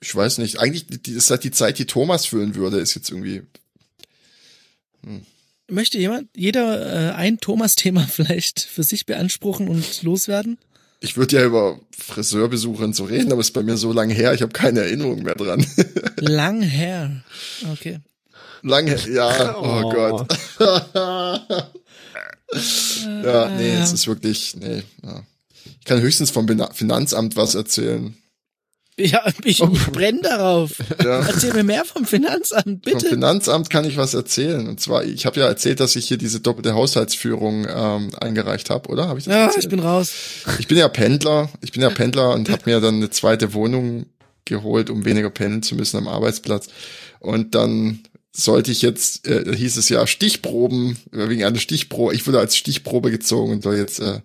ich 0.00 0.14
weiß 0.14 0.38
nicht. 0.38 0.60
Eigentlich 0.60 1.08
ist 1.08 1.30
halt 1.30 1.44
die 1.44 1.50
Zeit, 1.50 1.78
die 1.78 1.86
Thomas 1.86 2.26
füllen 2.26 2.54
würde, 2.54 2.78
ist 2.78 2.94
jetzt 2.94 3.10
irgendwie. 3.10 3.42
Möchte 5.68 5.98
jemand, 5.98 6.28
jeder 6.36 7.10
äh, 7.10 7.14
ein 7.14 7.38
Thomas-Thema 7.38 8.06
vielleicht 8.10 8.60
für 8.60 8.82
sich 8.82 9.06
beanspruchen 9.06 9.68
und 9.68 10.02
loswerden? 10.02 10.58
Ich 11.00 11.16
würde 11.16 11.36
ja 11.36 11.44
über 11.44 11.80
Friseurbesuche 11.98 12.84
und 12.84 12.94
so 12.94 13.04
reden, 13.04 13.32
aber 13.32 13.40
es 13.40 13.48
ist 13.48 13.54
bei 13.54 13.62
mir 13.64 13.76
so 13.76 13.92
lange 13.92 14.14
her, 14.14 14.34
ich 14.34 14.42
habe 14.42 14.52
keine 14.52 14.80
Erinnerung 14.80 15.22
mehr 15.22 15.34
dran. 15.34 15.66
Lang 16.16 16.62
her. 16.62 17.22
Okay. 17.72 17.98
lange, 18.62 18.96
ja, 19.10 19.56
oh, 19.60 19.82
Oh. 19.84 19.92
Gott. 19.92 20.38
Ja, 23.24 23.48
nee, 23.56 23.74
es 23.74 23.92
ist 23.92 24.06
wirklich, 24.06 24.54
nee, 24.56 24.82
ja. 25.02 25.24
Ich 25.80 25.86
kann 25.86 26.00
höchstens 26.00 26.30
vom 26.30 26.46
Finanzamt 26.72 27.34
was 27.34 27.56
erzählen. 27.56 28.14
Ja, 28.98 29.24
ich, 29.44 29.62
Oh. 29.62 29.70
ich 29.72 29.86
brenne 29.86 30.20
darauf. 30.20 30.72
Ja. 31.02 31.20
Erzähl 31.20 31.54
mir 31.54 31.64
mehr 31.64 31.84
vom 31.84 32.04
Finanzamt, 32.04 32.64
Vom 32.64 32.78
bitte. 32.80 33.08
Finanzamt 33.08 33.70
kann 33.70 33.84
ich 33.86 33.96
was 33.96 34.12
erzählen. 34.14 34.68
Und 34.68 34.80
zwar, 34.80 35.04
ich 35.04 35.24
habe 35.24 35.40
ja 35.40 35.46
erzählt, 35.46 35.80
dass 35.80 35.96
ich 35.96 36.06
hier 36.08 36.18
diese 36.18 36.40
doppelte 36.40 36.74
Haushaltsführung 36.74 37.66
ähm, 37.68 38.10
eingereicht 38.20 38.68
habe, 38.70 38.90
oder? 38.90 39.08
Habe 39.08 39.18
ich 39.18 39.24
das 39.24 39.32
Ja, 39.34 39.44
erzählt? 39.46 39.64
ich 39.64 39.70
bin 39.70 39.80
raus. 39.80 40.12
Ich 40.58 40.68
bin 40.68 40.76
ja 40.76 40.88
Pendler, 40.88 41.48
ich 41.62 41.72
bin 41.72 41.80
ja 41.82 41.88
Pendler 41.90 42.34
und 42.34 42.50
habe 42.50 42.62
mir 42.66 42.80
dann 42.80 42.96
eine 42.96 43.08
zweite 43.10 43.54
Wohnung 43.54 44.06
geholt, 44.44 44.90
um 44.90 45.04
weniger 45.06 45.30
pendeln 45.30 45.62
zu 45.62 45.74
müssen 45.74 45.96
am 45.96 46.08
Arbeitsplatz. 46.08 46.66
Und 47.20 47.54
dann 47.54 48.00
sollte 48.34 48.72
ich 48.72 48.82
jetzt, 48.82 49.26
äh, 49.26 49.56
hieß 49.56 49.76
es 49.76 49.88
ja 49.88 50.06
Stichproben, 50.06 50.98
wegen 51.12 51.44
einer 51.44 51.58
Stichprobe, 51.58 52.14
ich 52.14 52.26
wurde 52.26 52.40
als 52.40 52.56
Stichprobe 52.56 53.10
gezogen 53.10 53.52
und 53.52 53.62
soll 53.62 53.76
jetzt 53.76 54.00
äh, 54.00 54.20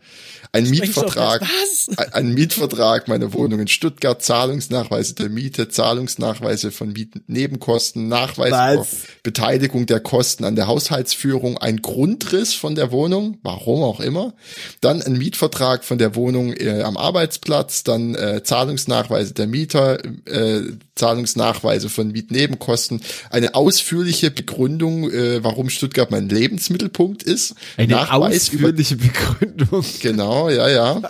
auch 0.51 0.69
Mietvertrag, 0.69 1.41
ein- 2.13 2.33
Mietvertrag 2.33 3.07
meiner 3.07 3.33
Wohnung 3.33 3.59
in 3.59 3.67
Stuttgart, 3.67 4.21
Zahlungsnachweise 4.21 5.15
der 5.15 5.29
Miete, 5.29 5.69
Zahlungsnachweise 5.69 6.71
von 6.71 6.93
Mietnebenkosten, 6.93 8.07
Nachweis 8.07 8.51
Was? 8.51 8.73
über 8.73 8.87
Beteiligung 9.23 9.85
der 9.85 9.99
Kosten 9.99 10.43
an 10.43 10.55
der 10.55 10.67
Haushaltsführung, 10.67 11.57
ein 11.57 11.81
Grundriss 11.81 12.53
von 12.53 12.75
der 12.75 12.91
Wohnung, 12.91 13.37
warum 13.43 13.83
auch 13.83 13.99
immer, 13.99 14.33
dann 14.81 15.01
ein 15.01 15.13
Mietvertrag 15.17 15.83
von 15.83 15.97
der 15.97 16.15
Wohnung 16.15 16.53
äh, 16.53 16.81
am 16.81 16.97
Arbeitsplatz, 16.97 17.83
dann 17.83 18.15
äh, 18.15 18.41
Zahlungsnachweise 18.43 19.33
der 19.33 19.47
Mieter, 19.47 19.99
äh, 20.25 20.61
Zahlungsnachweise 20.95 21.89
von 21.89 22.11
Mietnebenkosten, 22.11 23.01
eine 23.29 23.55
ausführliche 23.55 24.31
Begründung, 24.31 25.09
äh, 25.11 25.43
warum 25.43 25.69
Stuttgart 25.69 26.11
mein 26.11 26.29
Lebensmittelpunkt 26.29 27.23
ist, 27.23 27.55
Eine 27.77 27.93
Nachweis 27.93 28.49
über 28.49 28.67
ausführliche 28.69 28.95
Begründung. 28.97 29.85
Genau, 30.01 30.36
ja, 30.49 30.69
ja. 30.69 31.01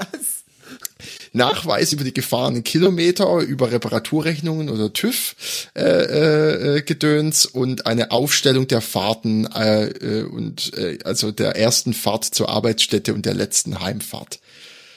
Nachweis 1.33 1.93
über 1.93 2.03
die 2.03 2.13
gefahrenen 2.13 2.63
Kilometer, 2.63 3.39
über 3.39 3.71
Reparaturrechnungen 3.71 4.69
oder 4.69 4.91
TÜV 4.91 5.35
äh, 5.75 5.81
äh, 5.81 6.77
äh, 6.77 6.81
Gedöns 6.81 7.45
und 7.45 7.85
eine 7.85 8.11
Aufstellung 8.11 8.67
der 8.67 8.81
Fahrten 8.81 9.45
äh, 9.45 9.87
äh, 9.87 10.23
und 10.23 10.73
äh, 10.77 10.97
also 11.03 11.31
der 11.31 11.55
ersten 11.55 11.93
Fahrt 11.93 12.25
zur 12.25 12.49
Arbeitsstätte 12.49 13.13
und 13.13 13.25
der 13.25 13.35
letzten 13.35 13.79
Heimfahrt. 13.79 14.39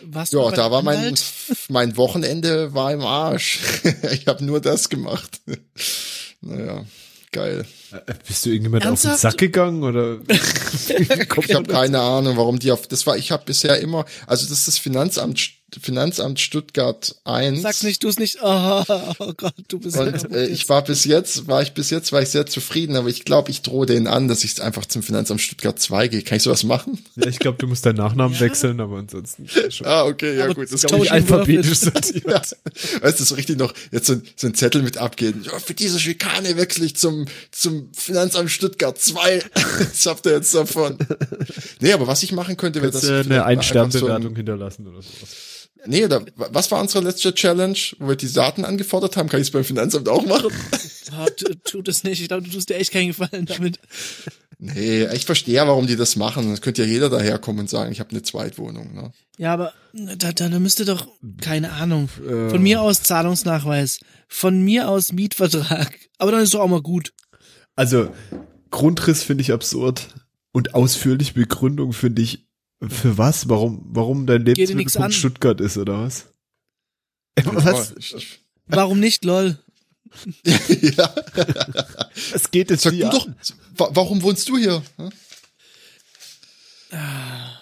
Was 0.03 0.31
du 0.31 0.39
Ja, 0.39 0.51
da 0.51 0.71
war 0.71 0.83
mein 0.83 1.15
mein 1.69 1.97
Wochenende 1.97 2.73
war 2.73 2.93
im 2.93 3.03
Arsch. 3.03 3.61
ich 4.13 4.27
habe 4.27 4.45
nur 4.45 4.61
das 4.61 4.89
gemacht. 4.89 5.41
naja, 6.41 6.85
geil. 7.33 7.67
Bist 8.27 8.45
du 8.45 8.51
irgendjemand 8.51 8.87
auf 8.87 9.01
den 9.01 9.11
Ernsthaft? 9.11 9.21
Sack 9.21 9.39
gegangen 9.39 9.83
oder? 9.83 10.19
Ich 10.29 11.55
habe 11.55 11.73
keine 11.73 12.01
Ahnung, 12.01 12.37
warum 12.37 12.59
die 12.59 12.73
auf 12.73 12.87
das 12.87 13.07
war. 13.07 13.17
Ich 13.17 13.31
habe 13.31 13.45
bisher 13.45 13.79
immer, 13.81 14.05
also 14.27 14.47
das 14.49 14.59
ist 14.59 14.69
das 14.69 14.79
Finanzamt 14.79 15.60
Finanzamt 15.81 16.41
Stuttgart 16.41 17.17
1. 17.25 17.63
Sag's 17.63 17.83
nicht, 17.83 18.01
tu's 18.03 18.19
nicht. 18.19 18.39
Oh, 18.43 18.85
oh 19.19 19.33
Gott, 19.37 19.55
du 19.69 19.79
bist 19.79 19.97
Und 19.97 20.33
äh, 20.33 20.47
ich 20.47 20.69
war 20.69 20.83
bis 20.83 21.05
jetzt, 21.05 21.47
war 21.47 21.63
ich 21.63 21.73
bis 21.73 21.91
jetzt, 21.91 22.13
war 22.13 22.23
ich 22.23 22.29
sehr 22.31 22.47
zufrieden, 22.47 22.97
aber 22.97 23.09
ich 23.09 23.25
glaube, 23.25 23.51
ich 23.51 23.63
drohe 23.63 23.87
denen 23.87 24.07
an, 24.07 24.29
dass 24.29 24.45
ich 24.45 24.61
einfach 24.63 24.87
zum 24.87 25.03
Finanzamt 25.03 25.41
Stuttgart 25.41 25.79
2 25.79 26.09
gehe. 26.09 26.23
Kann 26.23 26.37
ich 26.37 26.43
sowas 26.43 26.65
machen? 26.65 26.99
Ja, 27.17 27.27
ich 27.27 27.39
glaube, 27.39 27.59
du 27.59 27.67
musst 27.67 27.85
deinen 27.87 27.97
Nachnamen 27.97 28.39
wechseln, 28.41 28.81
aber 28.81 28.97
ansonsten 28.99 29.49
schon. 29.71 29.87
Ah, 29.87 30.05
okay, 30.05 30.37
ja 30.39 30.45
Aber 30.45 30.55
gut. 30.55 30.73
Das 30.73 30.83
Glaub 30.83 31.05
ich, 31.05 31.13
alphabetisch 31.13 31.79
sortiert. 31.79 32.25
ja. 32.27 32.43
Weißt 33.03 33.21
du, 33.21 33.25
so 33.25 33.35
richtig 33.35 33.59
noch, 33.59 33.73
jetzt 33.93 34.07
so, 34.07 34.15
ein- 34.15 34.23
so 34.37 34.47
ein 34.47 34.55
Zettel 34.55 34.83
mit 34.83 34.97
abgeben. 34.99 35.43
Ja, 35.45 35.59
für 35.59 35.75
diese 35.75 35.99
Schikane 36.01 36.57
wechsle 36.57 36.87
ich 36.87 36.97
zum, 36.97 37.27
zum 37.51 37.89
Finanzamt 37.93 38.51
Stuttgart 38.51 38.99
2. 38.99 39.43
das 39.79 40.07
habt 40.07 40.27
ihr 40.27 40.33
jetzt 40.33 40.55
davon. 40.55 40.97
Nee, 41.81 41.93
aber 41.93 42.07
was 42.07 42.23
ich 42.23 42.33
machen 42.33 42.57
könnte, 42.57 42.81
wäre 42.83 42.93
das. 42.93 43.05
Äh, 43.05 43.21
eine 43.21 43.45
einfach 43.45 43.65
so 43.65 43.81
Ein-Stern-Bewertung 43.81 44.37
hinterlassen 44.37 44.87
oder 44.87 45.03
sowas. 45.03 45.60
Nee, 45.87 46.05
oder 46.05 46.25
was 46.37 46.71
war 46.71 46.81
unsere 46.81 47.05
letzte 47.05 47.35
Challenge, 47.35 47.79
wo 47.99 48.09
wir 48.09 48.17
die 48.17 48.33
Daten 48.33 48.65
angefordert 48.65 49.17
haben? 49.17 49.29
Kann 49.29 49.41
ich 49.41 49.49
es 49.49 49.53
beim 49.53 49.65
Finanzamt 49.65 50.09
auch 50.09 50.25
machen? 50.27 50.51
Oh, 51.19 51.27
tu, 51.37 51.55
tu 51.65 51.83
das 51.83 52.05
nicht. 52.05 52.21
Ich 52.21 52.29
glaube, 52.29 52.43
du 52.43 52.51
tust 52.51 52.69
dir 52.69 52.77
echt 52.77 52.93
keinen 52.93 53.09
Gefallen 53.09 53.47
damit. 53.47 53.79
Nee, 54.63 55.07
ich 55.15 55.25
verstehe 55.25 55.55
ja, 55.55 55.67
warum 55.67 55.87
die 55.87 55.97
das 55.97 56.17
machen. 56.17 56.51
Das 56.51 56.61
könnte 56.61 56.83
ja 56.83 56.89
jeder 56.89 57.09
daherkommen 57.09 57.61
und 57.61 57.71
sagen, 57.71 57.93
ich 57.93 57.99
habe 57.99 58.11
eine 58.11 58.21
Zweitwohnung. 58.21 58.93
Ne? 58.93 59.11
Ja, 59.39 59.55
aber 59.55 59.73
da, 59.95 60.33
da, 60.33 60.51
da 60.51 60.59
müsste 60.59 60.85
doch, 60.85 61.09
keine 61.41 61.73
Ahnung, 61.73 62.11
Äh. 62.29 62.51
von 62.51 62.63
mir 62.63 62.83
aus 62.83 63.03
Zahlungsnachweis, 63.03 64.01
von 64.29 64.61
mir 64.61 64.91
aus 64.91 65.13
Mietvertrag. 65.13 65.99
Aber 66.19 66.33
dann 66.33 66.43
ist 66.43 66.53
doch 66.53 66.61
auch 66.61 66.69
mal 66.69 66.83
gut. 66.83 67.15
Also, 67.75 68.11
Grundriss 68.71 69.23
finde 69.23 69.41
ich 69.41 69.51
absurd 69.53 70.09
und 70.53 70.75
ausführliche 70.75 71.33
Begründung 71.33 71.95
finde 71.95 72.21
ich 72.21 72.47
für 72.89 73.19
was? 73.19 73.49
Warum, 73.49 73.83
warum 73.91 74.27
dein. 74.27 74.45
Lebensmittelpunkt 74.45 75.15
Stuttgart 75.15 75.61
ist 75.61 75.77
oder 75.77 76.03
was? 76.05 76.27
Was? 77.45 77.95
Warum 78.67 79.01
nicht, 79.01 79.25
lol? 79.25 79.59
ja, 80.45 81.15
Es 82.35 82.51
geht 82.51 82.71
jetzt 82.71 82.83
sag 82.83 82.93
nie 82.93 83.01
du 83.01 83.09
doch, 83.09 83.29
wa 83.77 83.89
warum 83.93 84.21
wohnst 84.23 84.49
du 84.49 84.59
hier? 84.59 84.83
Hm? 84.97 85.11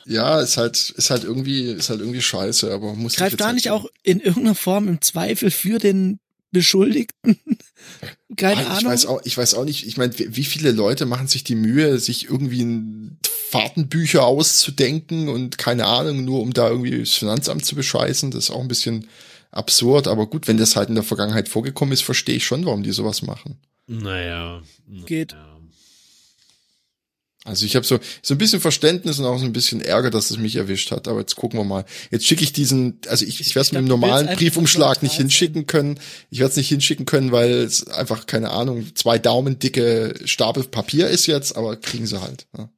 Ja, 0.07 0.41
ist 0.41 0.57
halt, 0.57 0.91
ist 0.91 1.11
halt 1.11 1.25
irgendwie, 1.25 1.71
ist 1.71 1.91
halt 1.91 2.01
irgendwie 2.01 2.23
scheiße, 2.23 2.73
aber 2.73 2.95
muss 2.95 3.13
ich 3.13 3.19
Greift 3.19 3.33
jetzt 3.33 3.41
da 3.41 3.47
halt 3.47 3.57
nicht 3.57 3.67
tun. 3.67 3.73
auch 3.75 3.87
in 4.03 4.21
irgendeiner 4.21 4.55
Form 4.55 4.89
im 4.89 5.03
Zweifel 5.03 5.51
für 5.51 5.79
den 5.79 6.19
Beschuldigten? 6.51 7.39
Keine 8.37 8.63
ich 8.63 8.69
Ahnung. 8.69 8.93
weiß 8.93 9.07
auch, 9.07 9.21
ich 9.25 9.37
weiß 9.37 9.55
auch 9.55 9.65
nicht, 9.65 9.87
ich 9.87 9.97
meine, 9.97 10.13
wie 10.19 10.45
viele 10.45 10.73
Leute 10.73 11.07
machen 11.07 11.27
sich 11.27 11.45
die 11.45 11.55
Mühe, 11.55 11.99
sich 11.99 12.25
irgendwie 12.27 12.63
ein 12.63 13.19
Fahrtenbücher 13.51 14.25
auszudenken 14.25 15.29
und 15.29 15.59
keine 15.59 15.87
Ahnung, 15.87 16.25
nur 16.25 16.43
um 16.43 16.53
da 16.53 16.69
irgendwie 16.69 16.99
das 16.99 17.13
Finanzamt 17.13 17.65
zu 17.65 17.75
bescheißen, 17.75 18.31
das 18.31 18.45
ist 18.45 18.51
auch 18.51 18.61
ein 18.61 18.69
bisschen 18.69 19.09
absurd, 19.51 20.07
aber 20.09 20.27
gut, 20.27 20.47
wenn 20.47 20.59
das 20.59 20.77
halt 20.77 20.91
in 20.91 20.95
der 20.95 21.05
Vergangenheit 21.05 21.49
vorgekommen 21.49 21.93
ist, 21.93 22.03
verstehe 22.03 22.37
ich 22.37 22.45
schon, 22.45 22.67
warum 22.67 22.83
die 22.83 22.93
sowas 22.93 23.23
machen. 23.23 23.59
Naja. 23.87 24.63
Geht. 25.07 25.35
Also 27.49 27.65
ich 27.65 27.75
habe 27.77 27.87
so 27.87 27.99
so 28.23 28.35
ein 28.35 28.39
bisschen 28.39 28.61
Verständnis 28.61 29.19
und 29.19 29.25
auch 29.25 29.39
so 29.39 29.45
ein 29.45 29.53
bisschen 29.53 29.81
Ärger, 29.81 30.11
dass 30.11 30.31
es 30.31 30.37
mich 30.37 30.57
erwischt 30.57 30.91
hat. 30.91 31.09
Aber 31.09 31.21
jetzt 31.21 31.35
gucken 31.37 31.59
wir 31.59 31.65
mal. 31.65 31.85
Jetzt 32.11 32.27
schicke 32.27 32.45
ich 32.45 32.53
diesen, 32.53 33.01
also 33.09 33.25
ich, 33.25 33.41
ich 33.41 33.55
werde 33.55 33.67
es 33.67 33.73
mit 33.73 33.81
dem 33.81 33.89
normalen 33.89 34.29
Briefumschlag 34.37 35.03
nicht 35.03 35.15
hinschicken 35.15 35.67
können. 35.67 35.99
Ich 36.31 36.41
werde 36.41 36.51
es 36.51 36.57
nicht 36.57 36.69
hinschicken 36.69 37.07
können, 37.07 37.33
weil 37.33 37.51
es 37.51 37.89
einfach 37.89 38.27
keine 38.27 38.51
Ahnung 38.51 38.87
zwei 38.95 39.19
Daumen 39.19 39.59
dicke 39.59 40.15
Stapel 40.25 40.65
Papier 40.65 41.09
ist 41.09 41.27
jetzt, 41.27 41.57
aber 41.57 41.77
kriegen 41.77 42.07
sie 42.07 42.21
halt. 42.21 42.47
Ja. 42.57 42.69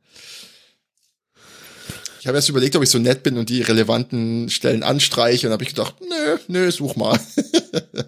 Ich 2.21 2.27
habe 2.27 2.37
erst 2.37 2.51
überlegt, 2.51 2.77
ob 2.77 2.83
ich 2.83 2.91
so 2.91 2.99
nett 2.99 3.23
bin 3.23 3.39
und 3.39 3.49
die 3.49 3.63
relevanten 3.63 4.51
Stellen 4.51 4.83
anstreiche 4.83 5.47
und 5.47 5.55
habe 5.55 5.65
ich 5.65 5.71
gedacht, 5.71 5.97
nö, 6.01 6.37
nö, 6.49 6.71
such 6.71 6.95
mal. 6.95 7.19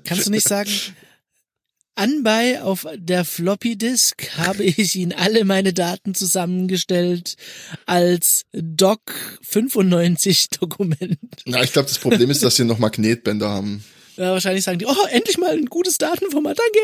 Kannst 0.05 0.27
du 0.27 0.31
nicht 0.31 0.46
sagen, 0.46 0.70
anbei 1.95 2.63
auf 2.63 2.87
der 2.97 3.25
Floppy 3.25 3.77
Disk 3.77 4.37
habe 4.37 4.65
ich 4.65 4.95
Ihnen 4.97 5.13
alle 5.13 5.45
meine 5.45 5.73
Daten 5.73 6.15
zusammengestellt 6.15 7.37
als 7.87 8.45
Doc 8.53 9.01
95 9.43 10.49
Dokument. 10.51 11.19
Na, 11.47 11.63
ich 11.63 11.73
glaube, 11.73 11.89
das 11.89 11.99
Problem 11.99 12.31
ist, 12.31 12.43
dass 12.43 12.57
sie 12.57 12.65
noch 12.65 12.79
Magnetbänder 12.79 13.49
haben. 13.49 13.85
Ja, 14.17 14.33
wahrscheinlich 14.33 14.65
sagen 14.65 14.79
die, 14.79 14.87
oh, 14.87 15.07
endlich 15.11 15.39
mal 15.39 15.53
ein 15.53 15.67
gutes 15.67 15.97
Datenformat, 15.99 16.59
danke. 16.59 16.81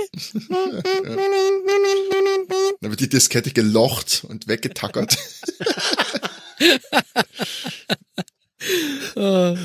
Dann 2.81 2.91
wird 2.91 3.01
die 3.01 3.09
Diskette 3.09 3.51
gelocht 3.51 4.25
und 4.27 4.49
weggetackert. 4.49 5.17
Oh. 9.17 9.57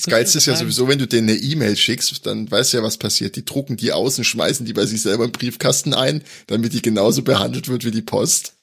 Das 0.00 0.06
Geilste 0.06 0.38
ist 0.38 0.46
ja 0.46 0.56
sowieso, 0.56 0.88
wenn 0.88 0.98
du 0.98 1.06
denen 1.06 1.28
eine 1.28 1.38
E-Mail 1.38 1.76
schickst, 1.76 2.24
dann 2.24 2.50
weißt 2.50 2.72
du 2.72 2.78
ja, 2.78 2.82
was 2.82 2.96
passiert. 2.96 3.36
Die 3.36 3.44
drucken 3.44 3.76
die 3.76 3.92
aus 3.92 4.16
und 4.16 4.24
schmeißen 4.24 4.64
die 4.64 4.72
bei 4.72 4.86
sich 4.86 5.02
selber 5.02 5.26
im 5.26 5.32
Briefkasten 5.32 5.92
ein, 5.92 6.22
damit 6.46 6.72
die 6.72 6.80
genauso 6.80 7.20
behandelt 7.20 7.68
wird 7.68 7.84
wie 7.84 7.90
die 7.90 8.00
Post. 8.00 8.54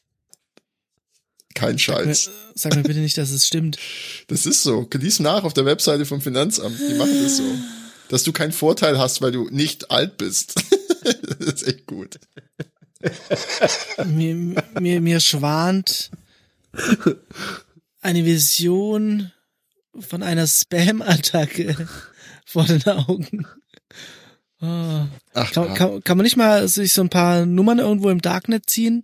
Kein 1.54 1.78
Scheiß. 1.78 2.32
Sag 2.56 2.76
mir 2.76 2.82
bitte 2.82 3.02
nicht, 3.02 3.20
dass 3.20 3.30
es 3.30 3.46
stimmt. 3.46 3.78
Das 4.28 4.48
ist 4.48 4.64
so. 4.64 4.90
Lies 4.92 5.20
nach 5.20 5.44
auf 5.44 5.54
der 5.54 5.66
Webseite 5.66 6.08
vom 6.08 6.22
Finanzamt. 6.22 6.80
Die 6.80 6.96
machen 6.96 7.22
das 7.22 7.38
so. 7.38 7.56
Dass 8.10 8.24
du 8.24 8.32
keinen 8.32 8.52
Vorteil 8.52 8.98
hast, 8.98 9.22
weil 9.22 9.32
du 9.32 9.48
nicht 9.52 9.92
alt 9.92 10.18
bist. 10.18 10.56
das 11.40 11.62
ist 11.62 11.68
echt 11.68 11.86
gut. 11.86 12.20
Mir, 14.06 14.36
mir, 14.80 15.02
mir 15.02 15.20
schwant 15.20 16.10
eine 18.02 18.26
Vision 18.26 19.32
von 20.00 20.24
einer 20.24 20.48
Spam-Attacke 20.48 21.88
vor 22.46 22.66
den 22.66 22.84
Augen. 22.86 23.48
Oh. 24.62 25.06
Ach, 25.34 25.52
Kann, 25.52 25.74
kann, 25.76 26.04
kann 26.04 26.18
man 26.18 26.24
nicht 26.24 26.38
mal 26.38 26.68
sich 26.68 26.94
so 26.94 27.02
ein 27.02 27.10
paar 27.10 27.46
Nummern 27.46 27.80
irgendwo 27.80 28.10
im 28.10 28.22
Darknet 28.22 28.70
ziehen 28.70 29.04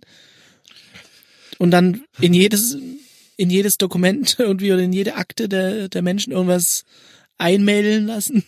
und 1.58 1.70
dann 1.70 2.02
in 2.20 2.34
jedes 2.34 2.76
in 3.36 3.50
jedes 3.50 3.78
Dokument 3.78 4.36
irgendwie 4.38 4.72
oder 4.72 4.82
in 4.82 4.92
jede 4.92 5.14
Akte 5.14 5.48
der, 5.48 5.88
der 5.88 6.02
Menschen 6.02 6.32
irgendwas 6.32 6.84
einmailen 7.38 8.06
lassen? 8.06 8.44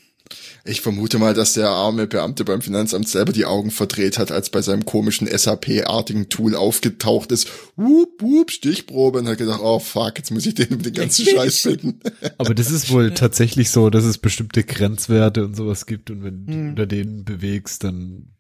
Ich 0.64 0.80
vermute 0.80 1.18
mal, 1.18 1.34
dass 1.34 1.52
der 1.54 1.68
arme 1.68 2.06
Beamte 2.06 2.44
beim 2.44 2.60
Finanzamt 2.60 3.08
selber 3.08 3.32
die 3.32 3.44
Augen 3.44 3.70
verdreht 3.70 4.18
hat, 4.18 4.32
als 4.32 4.50
bei 4.50 4.62
seinem 4.62 4.84
komischen 4.84 5.26
SAP-artigen 5.28 6.28
Tool 6.28 6.54
aufgetaucht 6.56 7.30
ist. 7.32 7.48
Wup, 7.76 8.20
wup, 8.20 8.50
Stichprobe 8.50 9.20
und 9.20 9.28
hat 9.28 9.38
gedacht, 9.38 9.60
oh 9.62 9.78
fuck, 9.78 10.18
jetzt 10.18 10.30
muss 10.30 10.46
ich 10.46 10.54
den 10.54 10.68
um 10.74 10.82
den 10.82 10.92
ganzen 10.92 11.26
Scheiß 11.26 11.62
bitten. 11.62 12.00
Aber 12.38 12.54
das 12.54 12.70
ist 12.70 12.90
wohl 12.90 13.12
tatsächlich 13.14 13.70
so, 13.70 13.90
dass 13.90 14.04
es 14.04 14.18
bestimmte 14.18 14.64
Grenzwerte 14.64 15.44
und 15.44 15.54
sowas 15.54 15.86
gibt 15.86 16.10
und 16.10 16.24
wenn 16.24 16.46
du 16.46 16.52
Hm. 16.52 16.68
unter 16.70 16.86
denen 16.86 17.24
bewegst, 17.24 17.84
dann 17.84 18.32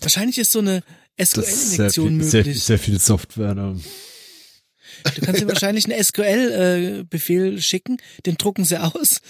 Wahrscheinlich 0.00 0.38
ist 0.38 0.52
so 0.52 0.58
eine 0.58 0.82
SQL-Injektion 1.22 2.20
viel, 2.20 2.24
sehr, 2.24 2.40
möglich. 2.44 2.62
sehr 2.64 2.78
viel 2.78 2.98
Software 2.98 3.54
da. 3.54 3.76
Du 5.14 5.20
kannst 5.22 5.40
dir 5.40 5.48
wahrscheinlich 5.48 5.84
einen 5.90 6.02
SQL-Befehl 6.02 7.60
schicken, 7.60 7.98
den 8.26 8.36
drucken 8.36 8.64
sie 8.64 8.80
aus, 8.80 9.20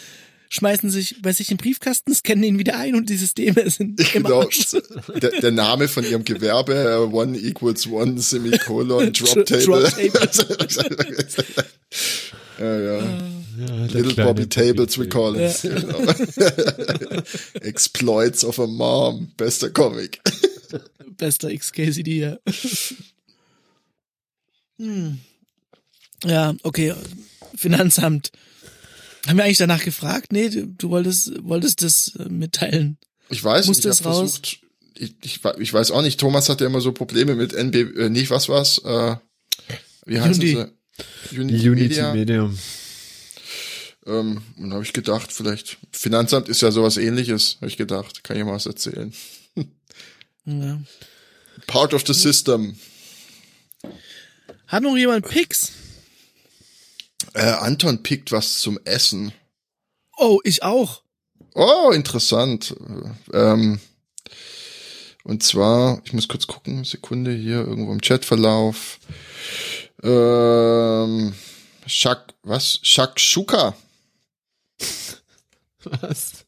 schmeißen 0.52 0.90
sich 0.90 1.22
bei 1.22 1.32
sich 1.32 1.50
im 1.50 1.56
Briefkasten, 1.56 2.14
scannen 2.14 2.44
ihn 2.44 2.58
wieder 2.58 2.78
ein 2.78 2.94
und 2.94 3.08
die 3.08 3.16
Systeme 3.16 3.68
sind 3.70 3.98
im 4.14 4.22
Genau. 4.22 4.42
Arsch. 4.42 4.76
Der, 5.20 5.30
der 5.40 5.50
Name 5.50 5.88
von 5.88 6.04
ihrem 6.04 6.24
Gewerbe, 6.24 6.74
äh, 6.74 7.14
one 7.14 7.38
equals 7.38 7.86
one, 7.86 8.20
semicolon, 8.20 9.12
drop 9.12 9.46
Drop 9.46 9.46
table. 9.46 9.90
table. 9.90 10.28
ja, 12.58 12.80
ja. 12.80 12.98
Ja, 13.58 13.86
der 13.86 14.02
Little 14.02 14.24
Bobby 14.24 14.48
Tables, 14.48 14.98
we 14.98 15.06
call 15.06 15.36
it. 15.36 15.60
Genau. 15.60 16.06
Exploits 17.60 18.44
of 18.46 18.58
a 18.58 18.66
Mom, 18.66 19.30
bester 19.36 19.68
Comic. 19.68 20.20
Bester 21.18 21.54
XKCD, 21.54 22.18
ja. 22.18 22.38
hm. 24.78 25.18
Ja, 26.24 26.54
okay. 26.62 26.94
Finanzamt. 27.54 28.32
Haben 29.26 29.36
wir 29.36 29.44
eigentlich 29.44 29.58
danach 29.58 29.84
gefragt? 29.84 30.32
Nee, 30.32 30.48
du, 30.48 30.66
du 30.66 30.90
wolltest, 30.90 31.32
wolltest 31.44 31.82
das 31.82 32.12
äh, 32.18 32.28
mitteilen. 32.28 32.98
Ich 33.28 33.42
weiß 33.42 33.66
Muss 33.66 33.76
nicht, 33.78 33.84
ich 33.86 33.90
das 33.90 34.00
hab 34.00 34.06
raus? 34.06 34.18
versucht, 34.40 34.60
ich, 34.96 35.14
ich, 35.22 35.40
ich 35.58 35.72
weiß 35.72 35.90
auch 35.92 36.02
nicht, 36.02 36.18
Thomas 36.20 36.48
hatte 36.48 36.64
immer 36.64 36.80
so 36.80 36.92
Probleme 36.92 37.34
mit 37.34 37.52
NB, 37.54 37.74
äh, 37.96 38.08
nicht 38.10 38.30
was 38.30 38.48
was, 38.48 38.78
äh, 38.78 39.16
wie 40.06 40.20
heißt 40.20 40.40
Unity. 40.40 40.66
sie? 41.30 41.38
Unity, 41.40 41.68
Unity 41.68 41.88
Media. 41.88 42.12
Media. 42.14 42.50
Ähm, 44.04 44.42
und 44.58 44.70
da 44.70 44.74
habe 44.74 44.84
ich 44.84 44.92
gedacht, 44.92 45.32
vielleicht, 45.32 45.78
Finanzamt 45.92 46.48
ist 46.48 46.60
ja 46.60 46.72
sowas 46.72 46.96
ähnliches, 46.96 47.56
habe 47.60 47.68
ich 47.68 47.76
gedacht, 47.76 48.24
kann 48.24 48.36
ich 48.36 48.44
mal 48.44 48.54
was 48.54 48.66
erzählen. 48.66 49.12
Ja. 50.44 50.82
Part 51.68 51.94
of 51.94 52.04
the 52.04 52.12
system. 52.12 52.76
Hat 54.66 54.82
noch 54.82 54.96
jemand 54.96 55.28
Picks? 55.28 55.70
Äh, 57.34 57.42
Anton 57.42 58.02
pickt 58.02 58.32
was 58.32 58.58
zum 58.58 58.78
Essen. 58.84 59.32
Oh, 60.16 60.40
ich 60.44 60.62
auch. 60.62 61.02
Oh, 61.54 61.90
interessant. 61.92 62.74
Ähm, 63.32 63.80
und 65.24 65.42
zwar, 65.42 66.00
ich 66.04 66.12
muss 66.12 66.28
kurz 66.28 66.46
gucken, 66.46 66.84
Sekunde 66.84 67.32
hier, 67.32 67.58
irgendwo 67.58 67.92
im 67.92 68.00
Chatverlauf. 68.00 68.98
Ähm, 70.02 71.34
Shak, 71.86 72.34
was? 72.42 72.80
Shakshuka. 72.82 73.76
Was? 75.84 76.44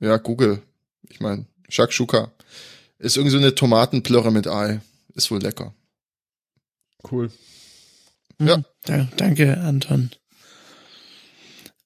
Ja, 0.00 0.16
Google. 0.16 0.62
Ich 1.08 1.20
meine, 1.20 1.46
Shakshuka. 1.68 2.32
Ist 2.98 3.16
irgendwie 3.16 3.32
so 3.32 3.38
eine 3.38 3.54
Tomatenplörre 3.54 4.32
mit 4.32 4.48
Ei. 4.48 4.80
Ist 5.14 5.30
wohl 5.30 5.40
lecker. 5.40 5.74
Cool. 7.08 7.30
Ja. 8.40 8.56
Hm, 8.56 8.64
da, 8.84 9.08
danke, 9.16 9.58
Anton. 9.58 10.10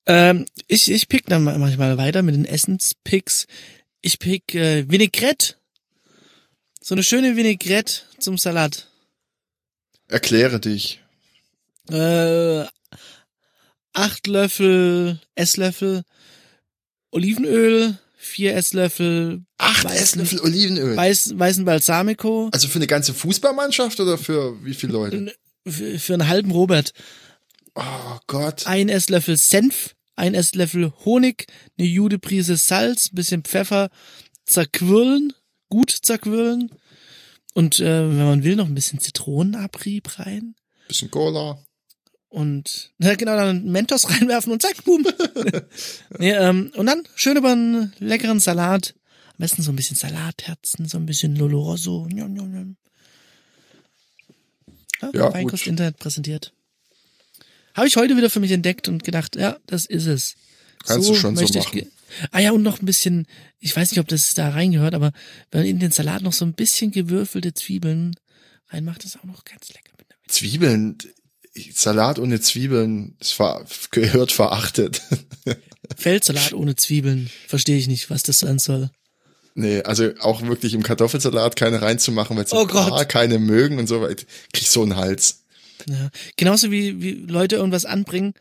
Ähm, 0.07 0.47
ich, 0.69 0.91
ich 0.91 1.09
pick 1.09 1.27
dann 1.27 1.45
mal- 1.45 1.59
manchmal 1.59 1.97
weiter 1.97 2.23
mit 2.23 2.35
den 2.35 2.45
Essenspicks. 2.45 3.47
Ich 4.01 4.19
pick 4.19 4.55
äh, 4.55 4.91
Vinaigrette. 4.91 5.55
So 6.83 6.95
eine 6.95 7.05
schöne 7.05 7.37
Vinaigrette 7.37 8.03
zum 8.19 8.37
Salat. 8.37 8.89
Erkläre 10.09 10.59
dich. 10.61 11.01
Äh, 11.89 12.65
acht 13.93 14.27
Löffel, 14.27 15.21
Esslöffel 15.35 16.03
Olivenöl, 17.13 17.99
vier 18.17 18.55
Esslöffel 18.57 19.45
Acht 19.59 19.87
Weißen- 19.87 19.95
Esslöffel 19.95 20.41
Olivenöl. 20.41 20.97
Weiß, 20.97 21.39
weißen 21.39 21.65
Balsamico 21.65 22.49
Also 22.53 22.69
für 22.69 22.77
eine 22.77 22.87
ganze 22.87 23.15
Fußballmannschaft 23.15 24.01
oder 24.01 24.19
für 24.19 24.65
wie 24.65 24.75
viele 24.75 24.93
Leute? 24.93 25.35
Für, 25.67 25.99
für 25.99 26.15
einen 26.15 26.29
halben 26.29 26.51
Robert. 26.51 26.93
Oh 27.75 28.19
Gott. 28.27 28.67
ein 28.67 28.89
Esslöffel 28.89 29.37
Senf, 29.37 29.95
ein 30.15 30.35
Esslöffel 30.35 30.93
Honig, 31.05 31.47
eine 31.79 31.89
Jude 31.89 32.19
Prise 32.19 32.57
Salz, 32.57 33.09
bisschen 33.11 33.45
Pfeffer, 33.45 33.91
zerquirlen, 34.45 35.33
gut 35.71 35.91
zerquirlen 35.91 36.71
und 37.55 37.81
äh, 37.81 38.09
wenn 38.09 38.27
man 38.27 38.45
will 38.45 38.57
noch 38.57 38.67
ein 38.67 38.75
bisschen 38.75 38.99
Zitronenabrieb 38.99 40.19
rein 40.19 40.55
Bisschen 40.89 41.11
Cola. 41.11 41.59
und 42.29 42.93
na 42.99 43.15
genau 43.15 43.37
dann 43.37 43.65
Mentos 43.65 44.11
reinwerfen 44.11 44.53
und 44.53 44.61
zack, 44.61 44.85
boom. 44.85 45.07
nee, 46.19 46.33
ähm, 46.33 46.73
und 46.77 46.87
dann 46.87 47.05
schön 47.15 47.37
über 47.37 47.53
einen 47.53 47.93
leckeren 47.99 48.41
Salat, 48.41 48.95
am 49.29 49.39
besten 49.39 49.63
so 49.63 49.73
ein 49.73 49.77
bisschen 49.77 49.97
Salatherzen, 49.97 50.89
so 50.89 50.99
ein 50.99 51.07
bisschen 51.07 51.37
Lolo 51.37 51.61
Rosso. 51.61 52.07
Njom, 52.11 52.35
njom, 52.35 52.51
njom. 52.53 52.77
Ja, 55.03 55.11
Ja, 55.13 55.35
Weinkost. 55.35 55.67
Internet 55.67 55.99
präsentiert. 55.99 56.53
Habe 57.75 57.89
ich 57.89 57.97
heute 57.97 58.17
wieder 58.17 58.31
für 58.31 58.41
mich 58.41 58.53
entdeckt 58.53 58.89
und 58.89 59.03
gedacht, 59.05 59.37
ja, 59.37 59.59
das 59.67 59.87
ist 59.87 60.07
es. 60.07 60.35
Kannst 60.87 61.09
du 61.09 61.15
schon 61.15 61.37
so 61.37 61.47
machen. 61.59 61.91
Ah 62.31 62.41
ja, 62.41 62.53
und 62.53 62.63
noch 62.63 62.81
ein 62.81 62.87
bisschen, 62.87 63.27
ich 63.59 63.75
weiß 63.75 63.91
nicht, 63.91 64.01
ob 64.01 64.09
das 64.09 64.35
da 64.35 64.51
reingehört, 64.51 64.95
aber 64.95 65.13
wenn 65.51 65.63
man 65.63 65.69
in 65.69 65.79
den 65.79 65.91
Salat 65.91 66.23
noch 66.23 66.35
so 66.35 66.45
ein 66.45 66.53
bisschen 66.53 66.91
gewürfelte 66.91 67.55
Zwiebeln 67.55 68.15
reinmacht, 68.69 69.05
ist 69.05 69.19
auch 69.19 69.25
noch 69.25 69.45
ganz 69.45 69.69
lecker 69.71 69.93
mit 69.97 70.09
Zwiebeln. 70.31 70.99
Salat 71.73 72.19
ohne 72.19 72.41
Zwiebeln 72.41 73.17
ist 73.21 73.35
ver 73.35 73.65
gehört 73.91 74.33
verachtet. 74.33 75.03
Feldsalat 75.97 76.53
ohne 76.55 76.77
Zwiebeln. 76.77 77.31
Verstehe 77.47 77.77
ich 77.77 77.89
nicht, 77.89 78.11
was 78.11 78.23
das 78.23 78.41
sein 78.41 78.59
soll. 78.59 78.91
Nee, 79.55 79.83
also 79.83 80.11
auch 80.21 80.43
wirklich 80.43 80.75
im 80.75 80.83
Kartoffelsalat 80.83 81.57
keine 81.57 81.83
reinzumachen, 81.83 82.37
weil 82.37 82.45
es 82.45 82.53
Oh 82.53 82.67
paar 82.67 83.05
keine 83.05 83.39
mögen 83.39 83.79
und 83.79 83.87
so 83.87 84.01
weiter. 84.03 84.25
Krieg 84.53 84.67
so 84.67 84.83
einen 84.83 84.97
Hals. 84.97 85.45
Ja. 85.89 86.11
Genauso 86.37 86.71
wie, 86.71 87.03
wie 87.03 87.13
Leute 87.13 87.57
irgendwas 87.57 87.85
anbringen. 87.85 88.35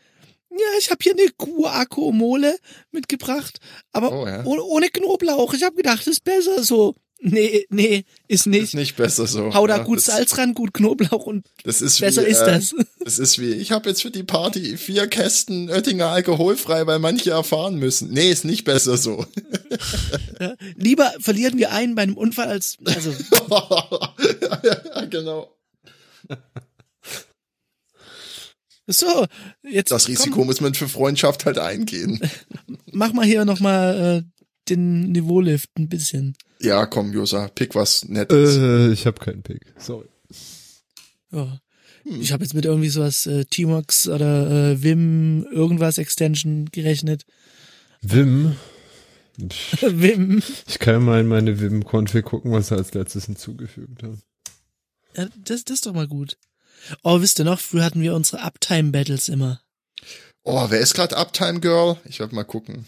Ja, 0.52 0.78
ich 0.80 0.92
habe 0.92 1.00
hier 1.02 1.14
eine 1.14 1.30
Guacamole 1.38 2.58
mitgebracht, 2.92 3.60
aber 3.94 4.12
Oh, 4.12 4.28
ja. 4.28 4.44
ohne, 4.44 4.62
ohne 4.64 4.90
Knoblauch. 4.90 5.54
Ich 5.54 5.64
habe 5.64 5.76
gedacht, 5.78 6.00
das 6.00 6.08
ist 6.08 6.24
besser 6.24 6.64
so. 6.64 6.96
Nee, 7.24 7.68
nee, 7.70 8.04
ist 8.28 8.48
nicht. 8.48 8.64
Ist 8.64 8.74
nicht 8.74 8.96
besser 8.96 9.28
so. 9.28 9.54
Hau 9.54 9.68
da 9.68 9.78
Ja, 9.78 9.84
gut 9.84 10.02
Salz 10.02 10.40
ran, 10.40 10.56
gut 10.56 10.74
Knoblauch 10.74 11.28
und 11.28 11.46
Das 11.64 11.80
ist 11.84 12.00
besser 12.00 12.26
wie, 12.26 12.30
ist 12.32 12.40
äh, 12.40 12.46
das. 12.46 12.76
Das 13.04 13.20
ist 13.20 13.40
wie, 13.40 13.52
ich 13.54 13.72
habe 13.72 13.90
jetzt 13.90 14.02
für 14.02 14.10
die 14.10 14.24
Party 14.24 14.76
vier 14.76 15.08
Kästen 15.08 15.70
Oettinger 15.70 16.08
alkoholfrei, 16.08 16.88
weil 16.88 16.98
manche 16.98 17.30
erfahren 17.30 17.76
müssen. 17.76 18.12
Nee, 18.12 18.32
ist 18.32 18.44
nicht 18.44 18.64
besser 18.64 18.98
so. 18.98 19.26
Ja. 20.40 20.56
Lieber 20.76 21.14
verlieren 21.20 21.60
wir 21.60 21.72
einen 21.72 21.94
bei 21.94 22.02
einem 22.02 22.18
Unfall 22.18 22.48
als, 22.48 22.78
also, 22.86 23.12
ja, 24.64 25.06
genau. 25.06 25.56
so, 28.88 29.28
jetzt 29.62 29.92
Das 29.92 30.08
Risiko 30.08 30.44
muss 30.44 30.60
man 30.60 30.74
für 30.74 30.90
Freundschaft 30.90 31.46
halt 31.46 31.60
eingehen. 31.60 32.20
komm, 32.20 32.78
mach 32.92 33.14
mal 33.14 33.26
hier 33.26 33.46
nochmal 33.46 34.24
äh, 34.26 34.44
den 34.70 35.12
Niveaulift 35.12 35.70
ein 35.78 35.88
bisschen. 35.88 36.36
Ja, 36.62 36.86
komm, 36.86 37.12
Josa, 37.14 37.48
pick 37.48 37.76
was 37.76 38.06
Nettes. 38.08 38.58
Äh, 38.58 38.92
ich 38.92 39.06
habe 39.06 39.20
keinen 39.20 39.42
Pick. 39.42 39.74
Sorry. 39.78 40.08
Ja. 41.32 41.60
Hm. 42.04 42.22
Ich 42.22 42.32
habe 42.32 42.44
jetzt 42.44 42.54
mit 42.54 42.66
irgendwie 42.66 42.90
sowas 42.90 43.26
äh, 43.26 43.46
T-Mox 43.46 44.08
oder 44.08 44.72
äh, 44.72 44.84
Vim 44.84 45.46
irgendwas 45.52 45.98
Extension 45.98 46.66
gerechnet. 46.72 47.26
Vim. 48.02 48.56
Vim. 49.82 50.44
Ich 50.68 50.80
kann 50.80 50.96
ja 50.96 51.00
mal 51.00 51.22
in 51.22 51.28
meine 51.28 51.60
Vim-Config 51.60 52.26
gucken, 52.26 52.52
was 52.52 52.72
er 52.72 52.78
als 52.78 52.94
letztes 52.94 53.26
hinzugefügt 53.26 54.04
hat. 54.04 54.18
Ja, 55.16 55.28
das, 55.44 55.64
das 55.64 55.76
ist 55.76 55.86
doch 55.86 55.94
mal 55.94 56.08
gut. 56.08 56.38
Oh, 57.04 57.22
wisst 57.22 57.40
ihr 57.40 57.46
noch, 57.46 57.60
früher 57.60 57.84
hatten 57.84 58.02
wir 58.02 58.16
unsere 58.16 58.42
Uptime-Battles 58.42 59.30
immer. 59.30 59.62
Oh, 60.44 60.68
wer 60.70 60.80
ist 60.80 60.96
gerade 60.96 61.18
Uptime 61.18 61.60
Girl? 61.60 61.98
Ich 62.06 62.20
werde 62.20 62.34
mal 62.34 62.44
gucken. 62.44 62.86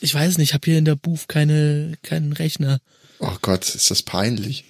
Ich 0.00 0.14
weiß 0.14 0.38
nicht, 0.38 0.50
ich 0.50 0.54
habe 0.54 0.64
hier 0.64 0.78
in 0.78 0.84
der 0.84 0.96
Booth 0.96 1.28
keine, 1.28 1.96
keinen 2.02 2.32
Rechner. 2.32 2.80
Oh 3.20 3.36
Gott, 3.42 3.74
ist 3.74 3.90
das 3.90 4.02
peinlich. 4.02 4.64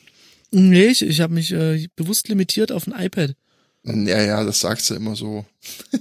Nee, 0.50 0.88
ich, 0.88 1.02
ich 1.02 1.20
habe 1.20 1.32
mich 1.34 1.52
äh, 1.52 1.88
bewusst 1.94 2.28
limitiert 2.28 2.72
auf 2.72 2.86
ein 2.86 2.92
iPad. 2.92 3.36
Ja, 3.84 4.20
ja, 4.22 4.44
das 4.44 4.60
sagst 4.60 4.90
du 4.90 4.94
immer 4.94 5.16
so. 5.16 5.46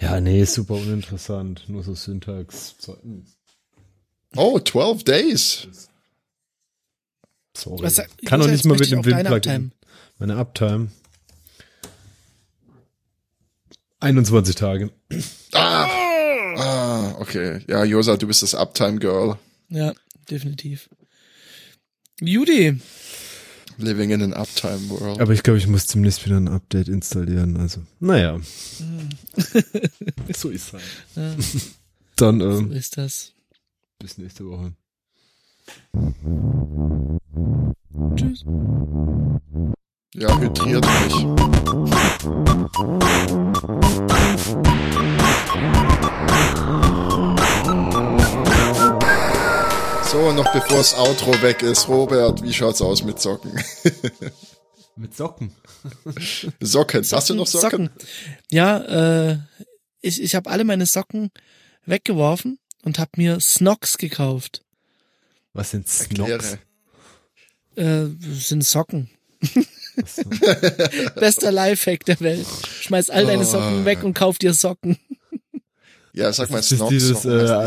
Ja, 0.00 0.20
nee, 0.20 0.42
ist 0.42 0.54
super 0.54 0.74
uninteressant. 0.74 1.64
Nur 1.68 1.84
so 1.84 1.94
Syntax. 1.94 2.74
Oh, 4.34 4.58
12 4.58 5.04
Days. 5.04 5.68
Sorry. 7.56 7.82
Was 7.82 8.02
Kann 8.26 8.40
doch 8.40 8.48
nicht 8.48 8.64
mal 8.64 8.76
mit 8.76 8.90
dem. 8.90 8.98
Uptime. 9.26 9.70
Meine 10.18 10.36
Uptime. 10.36 10.90
21 14.00 14.54
Tage. 14.56 14.90
Ah, 15.52 15.86
ah, 16.56 17.14
okay. 17.20 17.60
Ja, 17.68 17.84
Josa, 17.84 18.16
du 18.16 18.26
bist 18.26 18.42
das 18.42 18.54
Uptime 18.54 18.98
Girl. 18.98 19.38
Ja, 19.68 19.92
definitiv. 20.30 20.88
Judy, 22.20 22.78
Living 23.78 24.10
in 24.10 24.22
an 24.22 24.34
Uptime 24.34 24.90
World. 24.90 25.20
Aber 25.20 25.32
ich 25.32 25.42
glaube, 25.42 25.58
ich 25.58 25.66
muss 25.66 25.86
zumindest 25.86 26.24
wieder 26.26 26.36
ein 26.36 26.48
Update 26.48 26.88
installieren. 26.88 27.56
Also, 27.56 27.80
naja. 27.98 28.38
so 30.36 30.50
ist 30.50 30.72
halt. 30.74 30.82
ja, 31.16 31.34
Dann 32.16 32.40
so 32.40 32.58
ähm, 32.58 32.72
ist 32.72 32.98
das. 32.98 33.32
bis 33.98 34.18
nächste 34.18 34.44
Woche. 34.46 34.74
Tschüss. 38.16 38.44
Ja, 40.14 40.38
hydriert 40.38 40.84
mich. 41.04 41.26
So, 50.10 50.32
noch 50.32 50.52
bevor 50.52 50.78
das 50.78 50.94
Outro 50.94 51.40
weg 51.40 51.62
ist, 51.62 51.86
Robert, 51.88 52.42
wie 52.42 52.52
schaut's 52.52 52.82
aus 52.82 53.02
mit 53.04 53.20
Socken? 53.20 53.52
Mit 54.96 55.16
Socken. 55.16 55.52
Socken, 56.60 57.04
hast 57.10 57.30
du 57.30 57.34
noch 57.34 57.46
Socken? 57.46 57.88
Ja, 58.50 59.30
äh, 59.30 59.38
ich, 60.02 60.20
ich 60.20 60.34
habe 60.34 60.50
alle 60.50 60.64
meine 60.64 60.84
Socken 60.84 61.30
weggeworfen 61.86 62.58
und 62.82 62.98
habe 62.98 63.12
mir 63.16 63.40
Snocks 63.40 63.96
gekauft. 63.96 64.62
Was 65.54 65.70
sind 65.70 65.88
Snocks? 65.88 66.58
Äh, 67.76 68.06
sind 68.20 68.64
Socken. 68.66 69.08
Bester 71.14 71.50
Lifehack 71.52 72.04
der 72.04 72.20
Welt. 72.20 72.46
Schmeiß 72.82 73.08
all 73.08 73.24
deine 73.24 73.42
Oh. 73.42 73.50
Socken 73.50 73.84
weg 73.86 74.02
und 74.02 74.12
kauf 74.14 74.36
dir 74.36 74.52
Socken. 74.52 74.98
Ja, 76.12 76.30
sag 76.32 76.50
mal 76.50 76.58
Das 76.58 76.72
ist 76.72 76.78
Snox. 76.78 76.90
dieses, 76.90 77.24
äh, 77.24 77.66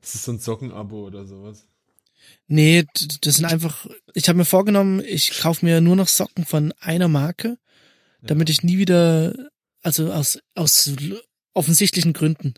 Snox? 0.00 0.12
Das 0.12 0.14
ist 0.14 0.24
so 0.24 0.32
ein 0.32 0.38
Sockenabo 0.38 1.06
oder 1.06 1.26
sowas. 1.26 1.66
Nee, 2.48 2.84
das 3.22 3.36
sind 3.36 3.46
einfach, 3.46 3.86
ich 4.14 4.28
habe 4.28 4.38
mir 4.38 4.44
vorgenommen, 4.44 5.02
ich 5.04 5.40
kaufe 5.40 5.64
mir 5.64 5.80
nur 5.80 5.96
noch 5.96 6.08
Socken 6.08 6.44
von 6.44 6.72
einer 6.80 7.08
Marke, 7.08 7.58
damit 8.22 8.50
ich 8.50 8.62
nie 8.62 8.76
wieder, 8.76 9.34
also 9.82 10.12
aus, 10.12 10.38
aus 10.54 10.90
offensichtlichen 11.54 12.12
Gründen. 12.12 12.54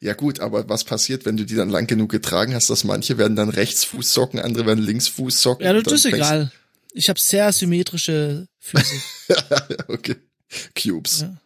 Ja 0.00 0.14
gut, 0.14 0.40
aber 0.40 0.68
was 0.68 0.84
passiert, 0.84 1.24
wenn 1.24 1.36
du 1.36 1.44
die 1.44 1.54
dann 1.54 1.70
lang 1.70 1.86
genug 1.86 2.10
getragen 2.10 2.54
hast, 2.54 2.70
dass 2.70 2.84
manche 2.84 3.18
werden 3.18 3.36
dann 3.36 3.48
Rechtsfußsocken, 3.48 4.40
andere 4.40 4.66
werden 4.66 4.82
Linksfußsocken? 4.82 5.64
Ja, 5.64 5.72
das 5.80 5.92
ist 5.92 6.06
egal. 6.06 6.50
Ich 6.92 7.08
habe 7.08 7.20
sehr 7.20 7.52
symmetrische 7.52 8.48
Füße. 8.58 9.02
okay. 9.88 10.16
Cubes. 10.76 11.20
Ja. 11.22 11.41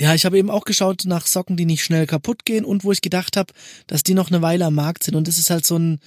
Ja, 0.00 0.14
ich 0.14 0.24
habe 0.24 0.38
eben 0.38 0.50
auch 0.50 0.64
geschaut 0.64 1.02
nach 1.04 1.26
Socken, 1.26 1.56
die 1.56 1.66
nicht 1.66 1.84
schnell 1.84 2.06
kaputt 2.06 2.46
gehen 2.46 2.64
und 2.64 2.84
wo 2.84 2.90
ich 2.92 3.02
gedacht 3.02 3.36
habe, 3.36 3.52
dass 3.86 4.02
die 4.02 4.14
noch 4.14 4.30
eine 4.30 4.40
Weile 4.40 4.64
am 4.64 4.74
Markt 4.74 5.04
sind. 5.04 5.14
Und 5.14 5.28
das 5.28 5.36
ist 5.36 5.50
halt 5.50 5.66
so 5.66 5.78
ein 5.78 6.00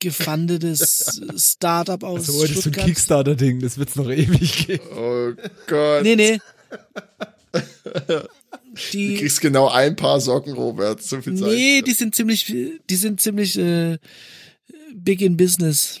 gefundetes 0.00 1.22
Startup 1.36 2.02
aus 2.02 2.28
Also, 2.28 2.32
oh, 2.38 2.42
das 2.42 2.50
ist 2.50 2.54
so 2.54 2.58
ein 2.58 2.62
Stuttgart. 2.62 2.86
Kickstarter-Ding, 2.86 3.60
das 3.60 3.78
wird's 3.78 3.94
noch 3.96 4.10
ewig 4.10 4.66
geben. 4.66 4.82
Oh 4.96 5.30
Gott. 5.68 6.02
Nee, 6.02 6.16
nee. 6.16 6.38
Du 7.52 8.28
Die, 8.92 9.16
kriegst 9.16 9.40
genau 9.40 9.68
ein 9.68 9.96
paar 9.96 10.20
Socken, 10.20 10.52
Robert. 10.52 11.02
So 11.02 11.20
viel 11.20 11.34
Zeit. 11.34 11.48
nee, 11.48 11.82
die 11.82 11.92
sind 11.94 12.14
ziemlich, 12.14 12.44
die 12.46 12.96
sind 12.96 13.20
ziemlich 13.20 13.58
äh, 13.58 13.98
big 14.94 15.20
in 15.22 15.36
business. 15.36 15.98